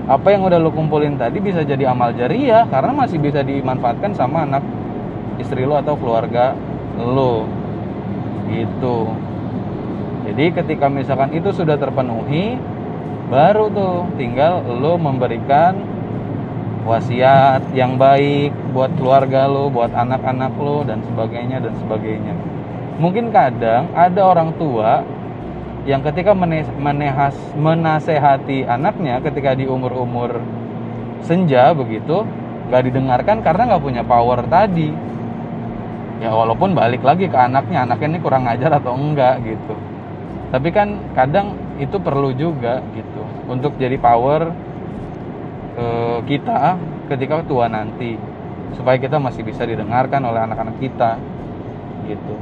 apa 0.06 0.28
yang 0.30 0.46
udah 0.46 0.62
lo 0.62 0.70
kumpulin 0.70 1.18
tadi 1.18 1.42
bisa 1.42 1.66
jadi 1.66 1.90
amal 1.90 2.14
jariah 2.14 2.62
karena 2.70 2.94
masih 2.94 3.18
bisa 3.18 3.42
dimanfaatkan 3.42 4.14
sama 4.14 4.46
anak 4.46 4.62
istri 5.42 5.66
lo 5.66 5.74
atau 5.82 5.98
keluarga 5.98 6.54
lo 6.96 7.44
gitu 8.50 9.10
jadi 10.26 10.44
ketika 10.50 10.90
misalkan 10.90 11.30
itu 11.32 11.54
sudah 11.54 11.78
terpenuhi 11.78 12.58
baru 13.30 13.70
tuh 13.70 14.06
tinggal 14.18 14.62
lo 14.66 14.98
memberikan 14.98 15.78
wasiat 16.86 17.74
yang 17.74 17.98
baik 17.98 18.54
buat 18.70 18.94
keluarga 18.94 19.50
lo, 19.50 19.66
buat 19.66 19.90
anak-anak 19.90 20.54
lo 20.54 20.86
dan 20.86 21.02
sebagainya 21.02 21.58
dan 21.58 21.74
sebagainya. 21.82 22.34
Mungkin 23.02 23.34
kadang 23.34 23.90
ada 23.92 24.22
orang 24.22 24.54
tua 24.54 25.02
yang 25.84 26.00
ketika 26.06 26.32
menehas, 26.78 27.34
menasehati 27.58 28.64
anaknya 28.66 29.18
ketika 29.22 29.58
di 29.58 29.66
umur-umur 29.66 30.38
senja 31.26 31.74
begitu 31.74 32.22
gak 32.70 32.82
didengarkan 32.86 33.42
karena 33.42 33.74
nggak 33.74 33.82
punya 33.82 34.02
power 34.02 34.42
tadi 34.50 34.90
ya 36.16 36.32
walaupun 36.32 36.72
balik 36.72 37.04
lagi 37.04 37.28
ke 37.28 37.36
anaknya 37.36 37.84
anaknya 37.84 38.16
ini 38.16 38.20
kurang 38.24 38.48
ngajar 38.48 38.80
atau 38.80 38.96
enggak 38.96 39.42
gitu. 39.44 39.74
Tapi 40.50 40.68
kan 40.70 40.96
kadang 41.12 41.58
itu 41.76 41.96
perlu 42.00 42.32
juga 42.32 42.80
gitu. 42.94 43.22
Untuk 43.50 43.76
jadi 43.76 43.98
power 44.00 44.48
e, 45.76 45.84
kita 46.24 46.78
ketika 47.12 47.44
tua 47.44 47.68
nanti. 47.68 48.16
Supaya 48.74 49.00
kita 49.00 49.16
masih 49.16 49.46
bisa 49.46 49.64
didengarkan 49.64 50.20
oleh 50.26 50.40
anak-anak 50.42 50.76
kita 50.80 51.16
gitu. 52.06 52.36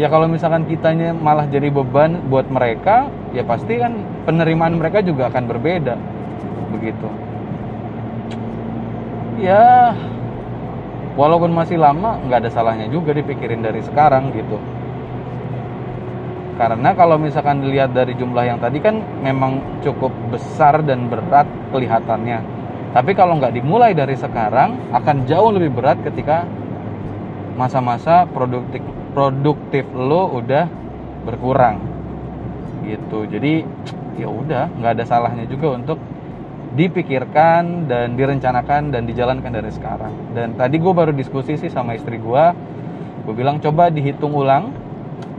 Ya 0.00 0.08
kalau 0.08 0.24
misalkan 0.24 0.64
kitanya 0.64 1.12
malah 1.12 1.44
jadi 1.44 1.68
beban 1.68 2.24
buat 2.32 2.48
mereka 2.48 3.12
ya 3.36 3.44
pasti 3.44 3.76
kan 3.76 3.92
penerimaan 4.24 4.80
mereka 4.80 5.04
juga 5.04 5.28
akan 5.28 5.44
berbeda 5.44 5.94
begitu. 6.72 7.08
Ya 9.36 9.92
walaupun 11.14 11.52
masih 11.52 11.76
lama 11.76 12.16
nggak 12.24 12.46
ada 12.46 12.50
salahnya 12.50 12.88
juga 12.88 13.12
dipikirin 13.12 13.60
dari 13.60 13.84
sekarang 13.84 14.32
gitu. 14.32 14.56
Karena 16.56 16.92
kalau 16.92 17.16
misalkan 17.16 17.64
dilihat 17.64 17.96
dari 17.96 18.12
jumlah 18.14 18.44
yang 18.44 18.60
tadi 18.60 18.78
kan 18.78 19.00
memang 19.24 19.80
cukup 19.80 20.12
besar 20.28 20.84
dan 20.84 21.08
berat 21.08 21.48
kelihatannya. 21.72 22.38
Tapi 22.92 23.16
kalau 23.16 23.40
nggak 23.40 23.56
dimulai 23.56 23.96
dari 23.96 24.12
sekarang 24.14 24.92
akan 24.92 25.24
jauh 25.24 25.48
lebih 25.48 25.72
berat 25.72 25.96
ketika 26.04 26.44
masa-masa 27.56 28.28
produktif 28.28 28.84
produktif 29.16 29.84
lo 29.96 30.28
udah 30.38 30.68
berkurang. 31.24 31.80
Gitu. 32.84 33.18
Jadi 33.32 33.64
ya 34.20 34.28
udah 34.28 34.68
nggak 34.76 34.92
ada 35.00 35.04
salahnya 35.08 35.48
juga 35.48 35.72
untuk 35.72 35.96
dipikirkan 36.72 37.84
dan 37.84 38.16
direncanakan 38.16 38.88
dan 38.92 39.04
dijalankan 39.04 39.52
dari 39.52 39.68
sekarang. 39.68 40.12
Dan 40.32 40.56
tadi 40.56 40.80
gue 40.80 40.92
baru 40.92 41.12
diskusi 41.12 41.60
sih 41.60 41.68
sama 41.68 41.96
istri 41.96 42.16
gue 42.16 42.44
gue 43.22 43.34
bilang 43.38 43.62
coba 43.62 43.86
dihitung 43.86 44.34
ulang 44.34 44.74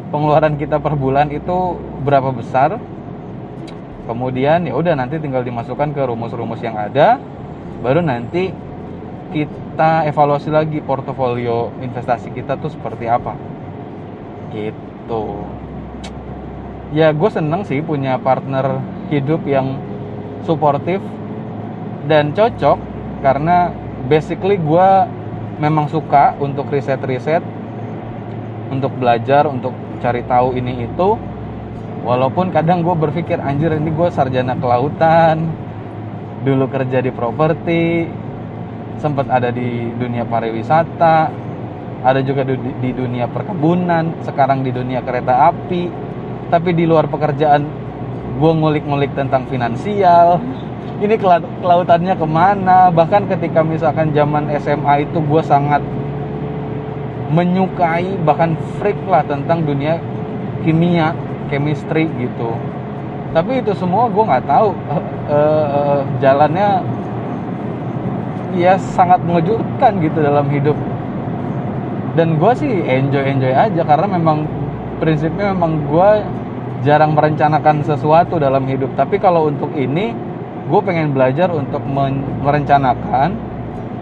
pengeluaran 0.08 0.56
kita 0.56 0.80
per 0.80 0.96
bulan 0.96 1.34
itu 1.34 1.76
berapa 2.06 2.32
besar? 2.32 2.78
Kemudian 4.04 4.67
ya 4.67 4.76
udah 4.76 4.93
nanti 5.00 5.17
tinggal 5.17 5.41
dimasukkan 5.41 5.96
ke 5.96 6.02
rumus-rumus 6.06 6.60
yang 6.60 6.76
ada 6.76 7.17
baru 7.84 8.00
nanti 8.00 8.52
kita 9.34 10.06
evaluasi 10.06 10.54
lagi 10.54 10.80
portofolio 10.86 11.74
investasi 11.82 12.30
kita 12.30 12.62
tuh 12.62 12.69
seperti 12.69 13.10
apa. 13.10 13.34
Gitu. 14.54 15.24
Ya 16.93 17.10
gue 17.10 17.30
seneng 17.34 17.65
sih 17.65 17.82
punya 17.82 18.22
partner 18.22 18.86
hidup 19.10 19.41
yang 19.50 19.82
suportif 20.46 21.02
dan 22.07 22.35
cocok 22.35 22.77
karena 23.23 23.71
basically 24.11 24.59
gue 24.59 24.89
memang 25.59 25.87
suka 25.87 26.35
untuk 26.43 26.67
riset-riset 26.67 27.43
untuk 28.71 28.91
belajar 28.97 29.47
untuk 29.47 29.71
cari 30.01 30.25
tahu 30.25 30.57
ini 30.57 30.87
itu. 30.87 31.15
Walaupun 32.03 32.51
kadang 32.51 32.83
gue 32.83 32.91
berpikir 32.99 33.39
anjir 33.39 33.71
ini 33.71 33.87
gue 33.87 34.11
sarjana 34.11 34.59
kelautan 34.59 35.55
dulu 36.43 36.67
kerja 36.67 36.99
di 36.99 37.07
properti 37.15 38.03
sempat 38.99 39.31
ada 39.31 39.47
di 39.47 39.87
dunia 39.95 40.27
pariwisata 40.27 41.31
ada 42.03 42.19
juga 42.19 42.43
di, 42.43 42.91
dunia 42.91 43.31
perkebunan 43.31 44.27
sekarang 44.27 44.61
di 44.61 44.75
dunia 44.75 44.99
kereta 44.99 45.47
api. 45.49 45.87
Tapi 46.51 46.69
di 46.75 46.83
luar 46.83 47.07
pekerjaan 47.07 47.63
gue 48.37 48.51
ngulik-ngulik 48.51 49.15
tentang 49.15 49.47
finansial 49.47 50.37
ini 51.04 51.15
kelautannya 51.60 52.15
ke 52.15 52.28
mana 52.28 52.88
bahkan 52.93 53.28
ketika 53.28 53.60
misalkan 53.60 54.15
zaman 54.15 54.48
SMA 54.62 55.04
itu 55.04 55.19
gue 55.19 55.41
sangat 55.43 55.84
menyukai 57.34 58.13
bahkan 58.22 58.54
freak 58.78 58.98
lah 59.10 59.26
tentang 59.26 59.65
dunia 59.65 59.98
kimia, 60.63 61.12
chemistry 61.52 62.08
gitu. 62.22 62.56
Tapi 63.34 63.65
itu 63.65 63.74
semua 63.74 64.08
gue 64.08 64.24
nggak 64.24 64.46
tahu 64.46 64.69
uh, 64.88 65.04
uh, 65.28 66.00
jalannya 66.22 66.86
ya 68.54 68.78
sangat 68.78 69.19
mengejutkan 69.26 69.98
gitu 70.00 70.22
dalam 70.22 70.48
hidup. 70.54 70.78
Dan 72.13 72.38
gue 72.38 72.52
sih 72.54 72.69
enjoy 72.86 73.26
enjoy 73.26 73.52
aja 73.52 73.82
karena 73.82 74.08
memang 74.08 74.46
prinsipnya 75.02 75.50
memang 75.52 75.89
gue 75.89 76.10
jarang 76.86 77.17
merencanakan 77.17 77.82
sesuatu 77.82 78.38
dalam 78.38 78.63
hidup. 78.69 78.93
Tapi 78.93 79.17
kalau 79.17 79.50
untuk 79.50 79.74
ini 79.74 80.13
gue 80.63 80.80
pengen 80.84 81.12
belajar 81.12 81.52
untuk 81.52 81.84
merencanakan 82.43 83.36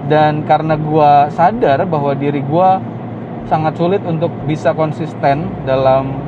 dan 0.06 0.46
karena 0.46 0.78
gue 0.78 1.12
sadar 1.34 1.86
bahwa 1.90 2.14
diri 2.14 2.42
gue 2.42 2.70
sangat 3.50 3.74
sulit 3.78 4.02
untuk 4.06 4.30
bisa 4.46 4.74
konsisten 4.74 5.50
dalam 5.66 6.22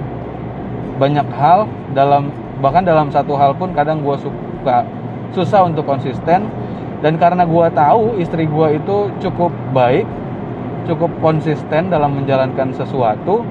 banyak 0.98 1.26
hal 1.34 1.70
dalam 1.94 2.30
bahkan 2.62 2.86
dalam 2.86 3.10
satu 3.10 3.34
hal 3.38 3.54
pun 3.58 3.74
kadang 3.74 4.02
gue 4.02 4.16
suka 4.18 4.86
susah 5.34 5.66
untuk 5.66 5.86
konsisten. 5.86 6.50
Dan 7.04 7.20
karena 7.20 7.44
gue 7.44 7.68
tahu 7.76 8.16
istri 8.16 8.48
gue 8.48 8.80
itu 8.80 9.12
cukup 9.20 9.52
baik 9.76 10.08
cukup 10.88 11.12
konsisten 11.20 11.92
dalam 11.92 12.16
menjalankan 12.16 12.72
sesuatu 12.72 13.44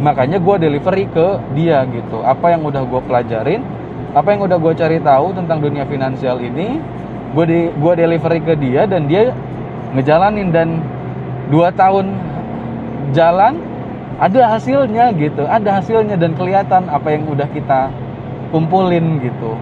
makanya 0.00 0.40
gue 0.40 0.56
delivery 0.56 1.04
ke 1.12 1.26
dia 1.52 1.84
gitu. 1.92 2.24
Apa 2.24 2.56
yang 2.56 2.64
udah 2.64 2.88
gue 2.88 3.00
pelajarin 3.04 3.60
apa 4.16 4.28
yang 4.32 4.40
udah 4.48 4.56
gue 4.56 4.72
cari 4.76 4.98
tahu 5.00 5.36
tentang 5.36 5.58
dunia 5.60 5.84
finansial 5.84 6.40
ini 6.40 6.80
gue 7.36 7.44
di 7.44 7.60
gue 7.72 7.92
delivery 7.92 8.40
ke 8.40 8.54
dia 8.56 8.88
dan 8.88 9.04
dia 9.04 9.36
ngejalanin 9.92 10.48
dan 10.48 10.80
dua 11.52 11.68
tahun 11.72 12.12
jalan 13.12 13.60
ada 14.18 14.56
hasilnya 14.56 15.12
gitu 15.16 15.44
ada 15.44 15.80
hasilnya 15.80 16.16
dan 16.16 16.32
kelihatan 16.36 16.88
apa 16.88 17.08
yang 17.12 17.28
udah 17.28 17.48
kita 17.52 17.92
kumpulin 18.50 19.20
gitu. 19.20 19.52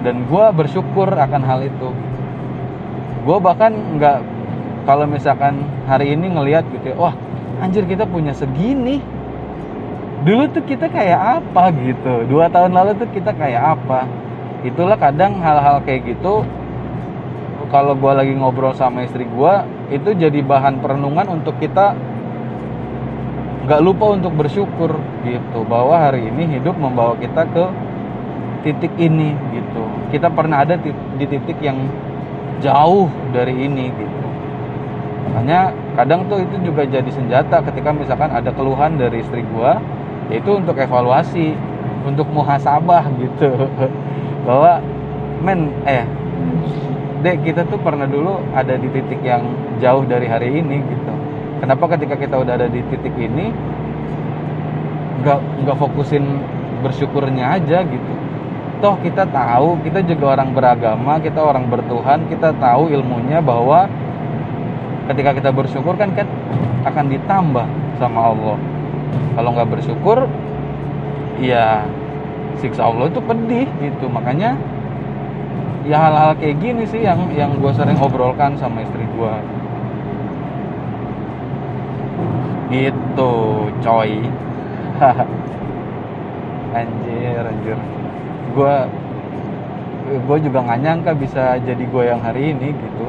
Dan 0.00 0.24
gue 0.24 0.44
bersyukur 0.56 1.12
akan 1.12 1.42
hal 1.44 1.60
itu. 1.64 1.88
Gue 3.28 3.36
bahkan 3.36 3.72
nggak 4.00 4.24
kalau 4.88 5.04
misalkan 5.04 5.60
hari 5.84 6.16
ini 6.16 6.32
ngelihat 6.32 6.64
gitu 6.72 6.96
ya, 6.96 6.96
wah 6.96 7.14
anjir 7.60 7.84
kita 7.84 8.08
punya 8.08 8.32
segini 8.32 9.04
dulu 10.20 10.44
tuh 10.52 10.64
kita 10.68 10.86
kayak 10.92 11.40
apa 11.40 11.72
gitu? 11.80 12.28
Dua 12.28 12.52
tahun 12.52 12.76
lalu 12.76 13.00
tuh 13.00 13.08
kita 13.12 13.32
kayak 13.32 13.80
apa? 13.80 14.04
Itulah 14.60 15.00
kadang 15.00 15.40
hal-hal 15.40 15.80
kayak 15.84 16.04
gitu 16.04 16.44
kalau 17.70 17.94
gue 17.94 18.12
lagi 18.12 18.34
ngobrol 18.34 18.74
sama 18.74 19.06
istri 19.06 19.24
gue 19.24 19.54
itu 19.94 20.10
jadi 20.12 20.42
bahan 20.42 20.82
perenungan 20.82 21.38
untuk 21.40 21.54
kita 21.62 21.94
nggak 23.64 23.80
lupa 23.80 24.18
untuk 24.18 24.34
bersyukur 24.34 24.98
gitu 25.22 25.62
bahwa 25.70 25.94
hari 25.94 26.26
ini 26.26 26.58
hidup 26.58 26.74
membawa 26.74 27.14
kita 27.14 27.46
ke 27.46 27.64
titik 28.66 28.92
ini 28.98 29.32
gitu. 29.54 29.84
Kita 30.10 30.28
pernah 30.28 30.66
ada 30.66 30.76
di 30.76 31.24
titik 31.24 31.56
yang 31.62 31.88
jauh 32.60 33.08
dari 33.32 33.54
ini 33.56 33.88
gitu. 33.88 34.26
Makanya 35.30 35.70
kadang 35.94 36.26
tuh 36.26 36.42
itu 36.42 36.58
juga 36.66 36.82
jadi 36.84 37.06
senjata 37.06 37.62
ketika 37.70 37.94
misalkan 37.94 38.34
ada 38.34 38.50
keluhan 38.50 38.98
dari 38.98 39.22
istri 39.22 39.46
gue 39.46 39.72
yaitu 40.28 40.60
untuk 40.60 40.76
evaluasi 40.76 41.56
untuk 42.04 42.28
muhasabah 42.28 43.08
gitu. 43.16 43.48
Bahwa 44.46 44.80
men 45.40 45.72
eh 45.88 46.04
dek 47.20 47.44
kita 47.44 47.68
tuh 47.68 47.80
pernah 47.80 48.08
dulu 48.08 48.40
ada 48.56 48.76
di 48.76 48.88
titik 48.88 49.20
yang 49.20 49.44
jauh 49.80 50.04
dari 50.04 50.28
hari 50.28 50.60
ini 50.60 50.80
gitu. 50.84 51.12
Kenapa 51.60 51.84
ketika 51.96 52.16
kita 52.16 52.40
udah 52.40 52.56
ada 52.56 52.68
di 52.68 52.80
titik 52.88 53.12
ini 53.16 53.52
nggak 55.20 55.40
nggak 55.64 55.76
fokusin 55.76 56.24
bersyukurnya 56.80 57.60
aja 57.60 57.84
gitu? 57.84 58.12
Toh 58.80 58.96
kita 59.04 59.28
tahu 59.28 59.76
kita 59.84 60.00
juga 60.08 60.40
orang 60.40 60.56
beragama 60.56 61.20
kita 61.20 61.44
orang 61.44 61.68
bertuhan 61.68 62.24
kita 62.32 62.56
tahu 62.56 62.88
ilmunya 62.88 63.44
bahwa 63.44 63.84
ketika 65.12 65.36
kita 65.36 65.50
bersyukur 65.52 66.00
kan 66.00 66.16
kan 66.16 66.24
akan 66.88 67.12
ditambah 67.12 67.66
sama 68.00 68.32
Allah 68.32 68.56
kalau 69.34 69.50
nggak 69.54 69.70
bersyukur 69.72 70.28
ya 71.40 71.86
siksa 72.60 72.84
Allah 72.86 73.08
itu 73.08 73.20
pedih 73.24 73.66
gitu. 73.80 74.06
Makanya 74.10 74.56
ya 75.88 75.96
hal-hal 75.96 76.36
kayak 76.36 76.60
gini 76.60 76.84
sih 76.84 77.00
yang 77.02 77.30
yang 77.32 77.56
gue 77.56 77.72
sering 77.72 77.96
obrolkan 77.98 78.54
sama 78.60 78.84
istri 78.84 79.04
gue 79.16 79.34
gitu 82.70 83.32
coy. 83.82 84.12
Anjir 86.78 87.42
anjir. 87.42 87.78
Gue 88.54 88.74
gue 90.10 90.38
juga 90.42 90.58
nggak 90.66 90.80
nyangka 90.82 91.12
bisa 91.14 91.58
jadi 91.62 91.84
gue 91.86 92.02
yang 92.02 92.18
hari 92.22 92.50
ini 92.50 92.74
gitu 92.74 93.06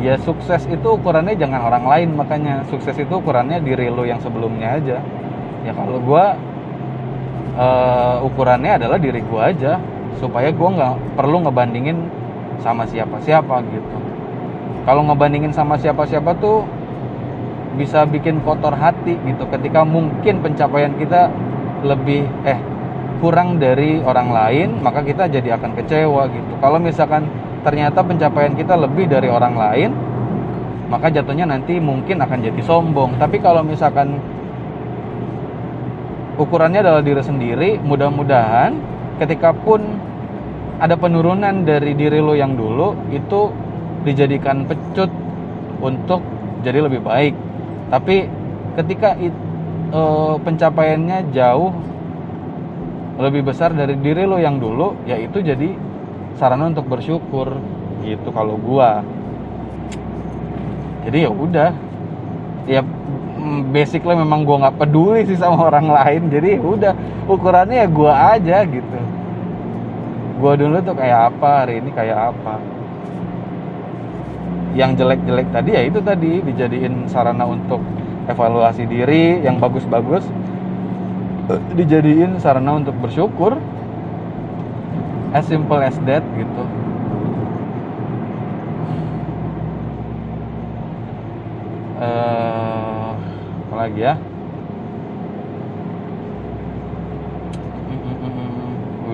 ya 0.00 0.16
sukses 0.20 0.64
itu 0.66 0.88
ukurannya 0.96 1.36
jangan 1.36 1.60
orang 1.60 1.84
lain 1.84 2.08
makanya 2.16 2.64
sukses 2.72 2.96
itu 2.96 3.20
ukurannya 3.20 3.60
diri 3.60 3.92
lo 3.92 4.02
yang 4.08 4.20
sebelumnya 4.20 4.80
aja. 4.80 4.98
Ya 5.60 5.72
kalau 5.76 6.00
gue 6.00 6.24
uh, 7.60 8.16
ukurannya 8.24 8.80
adalah 8.80 8.96
diri 8.96 9.20
gue 9.20 9.40
aja 9.40 9.76
supaya 10.16 10.48
gue 10.48 10.68
nggak 10.68 11.20
perlu 11.20 11.44
ngebandingin 11.44 12.08
sama 12.64 12.88
siapa-siapa 12.88 13.60
gitu. 13.68 13.96
Kalau 14.88 15.04
ngebandingin 15.04 15.52
sama 15.52 15.76
siapa-siapa 15.76 16.32
tuh 16.40 16.64
bisa 17.76 18.02
bikin 18.08 18.40
kotor 18.42 18.74
hati 18.74 19.14
gitu 19.22 19.46
ketika 19.46 19.86
mungkin 19.86 20.42
pencapaian 20.42 20.96
kita 20.98 21.30
lebih 21.86 22.26
eh 22.44 22.58
kurang 23.20 23.60
dari 23.60 24.00
orang 24.00 24.32
lain 24.32 24.68
maka 24.80 25.04
kita 25.04 25.28
jadi 25.28 25.60
akan 25.60 25.76
kecewa 25.76 26.24
gitu. 26.32 26.52
Kalau 26.58 26.80
misalkan 26.80 27.28
ternyata 27.60 28.00
pencapaian 28.00 28.56
kita 28.56 28.74
lebih 28.76 29.08
dari 29.08 29.28
orang 29.28 29.54
lain 29.56 29.90
maka 30.90 31.06
jatuhnya 31.06 31.46
nanti 31.46 31.78
mungkin 31.78 32.18
akan 32.18 32.38
jadi 32.42 32.60
sombong. 32.66 33.14
Tapi 33.22 33.38
kalau 33.38 33.62
misalkan 33.62 34.18
ukurannya 36.34 36.82
adalah 36.82 36.98
diri 36.98 37.22
sendiri 37.22 37.70
mudah-mudahan 37.78 38.74
ketika 39.22 39.54
pun 39.54 39.78
ada 40.82 40.98
penurunan 40.98 41.62
dari 41.62 41.94
diri 41.94 42.18
lo 42.18 42.34
yang 42.34 42.58
dulu 42.58 42.96
itu 43.14 43.54
dijadikan 44.02 44.66
pecut 44.66 45.12
untuk 45.78 46.26
jadi 46.66 46.90
lebih 46.90 47.06
baik. 47.06 47.38
Tapi 47.94 48.26
ketika 48.80 49.14
it, 49.20 49.32
e, 49.94 50.00
pencapaiannya 50.42 51.30
jauh 51.30 51.70
lebih 53.20 53.46
besar 53.46 53.76
dari 53.76 53.94
diri 54.00 54.24
lo 54.24 54.40
yang 54.40 54.56
dulu 54.56 54.96
ya 55.04 55.20
itu 55.20 55.44
jadi 55.44 55.76
sarana 56.36 56.70
untuk 56.70 56.86
bersyukur 56.86 57.58
gitu 58.04 58.28
kalau 58.30 58.58
gua. 58.60 59.02
Jadi 61.06 61.26
ya 61.26 61.30
udah. 61.32 61.70
Ya 62.68 62.84
Mm, 63.40 63.72
basically 63.72 64.12
memang 64.12 64.44
gue 64.44 64.52
nggak 64.52 64.76
peduli 64.76 65.24
sih 65.24 65.40
sama 65.40 65.72
orang 65.72 65.88
lain 65.88 66.28
jadi 66.28 66.60
ya 66.60 66.62
udah. 66.62 66.92
Ukurannya 67.24 67.76
ya 67.80 67.88
gue 67.88 68.12
aja 68.12 68.56
gitu. 68.68 68.98
Gue 70.36 70.52
dulu 70.60 70.76
tuh 70.84 70.92
kayak 70.92 71.32
apa 71.32 71.64
hari 71.64 71.80
ini 71.80 71.88
kayak 71.96 72.36
apa. 72.36 72.60
Yang 74.76 74.90
jelek-jelek 75.00 75.48
tadi 75.56 75.70
ya 75.72 75.82
itu 75.88 75.98
tadi 76.04 76.32
dijadiin 76.44 77.08
sarana 77.08 77.48
untuk 77.48 77.80
evaluasi 78.28 78.84
diri 78.84 79.40
yang 79.40 79.56
bagus-bagus 79.56 80.22
dijadiin 81.74 82.38
sarana 82.38 82.78
untuk 82.78 82.94
bersyukur 83.00 83.58
as 85.30 85.46
simple 85.46 85.78
as 85.78 85.94
that 86.06 86.24
gitu. 86.34 86.64
Uh, 92.00 93.12
lagi 93.76 94.00
ya? 94.00 94.14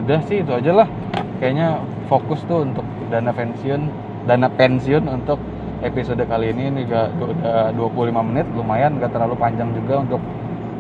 Udah 0.07 0.21
sih 0.31 0.41
itu 0.41 0.53
aja 0.55 0.73
lah. 0.73 0.89
Kayaknya 1.43 1.83
fokus 2.07 2.41
tuh 2.47 2.63
untuk 2.63 2.87
dana 3.11 3.35
pensiun 3.35 3.91
dana 4.25 4.47
pensiun 4.47 5.05
untuk 5.11 5.43
episode 5.83 6.23
kali 6.25 6.55
ini. 6.55 6.71
Ini 6.71 6.81
udah 6.87 7.75
25 7.75 8.29
menit. 8.33 8.47
Lumayan 8.55 9.03
gak 9.03 9.13
terlalu 9.13 9.35
panjang 9.35 9.75
juga 9.75 10.07
untuk 10.07 10.23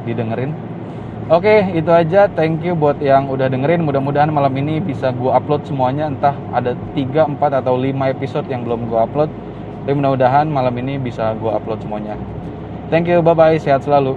didengerin 0.06 0.54
Oke, 1.26 1.74
itu 1.74 1.90
aja. 1.90 2.30
Thank 2.30 2.62
you 2.62 2.78
buat 2.78 3.02
yang 3.02 3.26
udah 3.26 3.50
dengerin. 3.50 3.82
Mudah-mudahan 3.82 4.30
malam 4.30 4.54
ini 4.62 4.78
bisa 4.78 5.10
gue 5.10 5.26
upload 5.26 5.66
semuanya. 5.66 6.06
Entah 6.06 6.38
ada 6.54 6.78
3, 6.94 7.26
4, 7.26 7.50
atau 7.50 7.74
5 7.74 8.06
episode 8.14 8.46
yang 8.46 8.62
belum 8.62 8.86
gue 8.86 8.94
upload. 8.94 9.26
Tapi 9.82 9.98
mudah-mudahan 9.98 10.46
malam 10.46 10.70
ini 10.78 11.02
bisa 11.02 11.34
gue 11.34 11.50
upload 11.50 11.82
semuanya. 11.82 12.14
Thank 12.94 13.10
you, 13.10 13.26
bye-bye. 13.26 13.58
Sehat 13.58 13.82
selalu. 13.82 14.14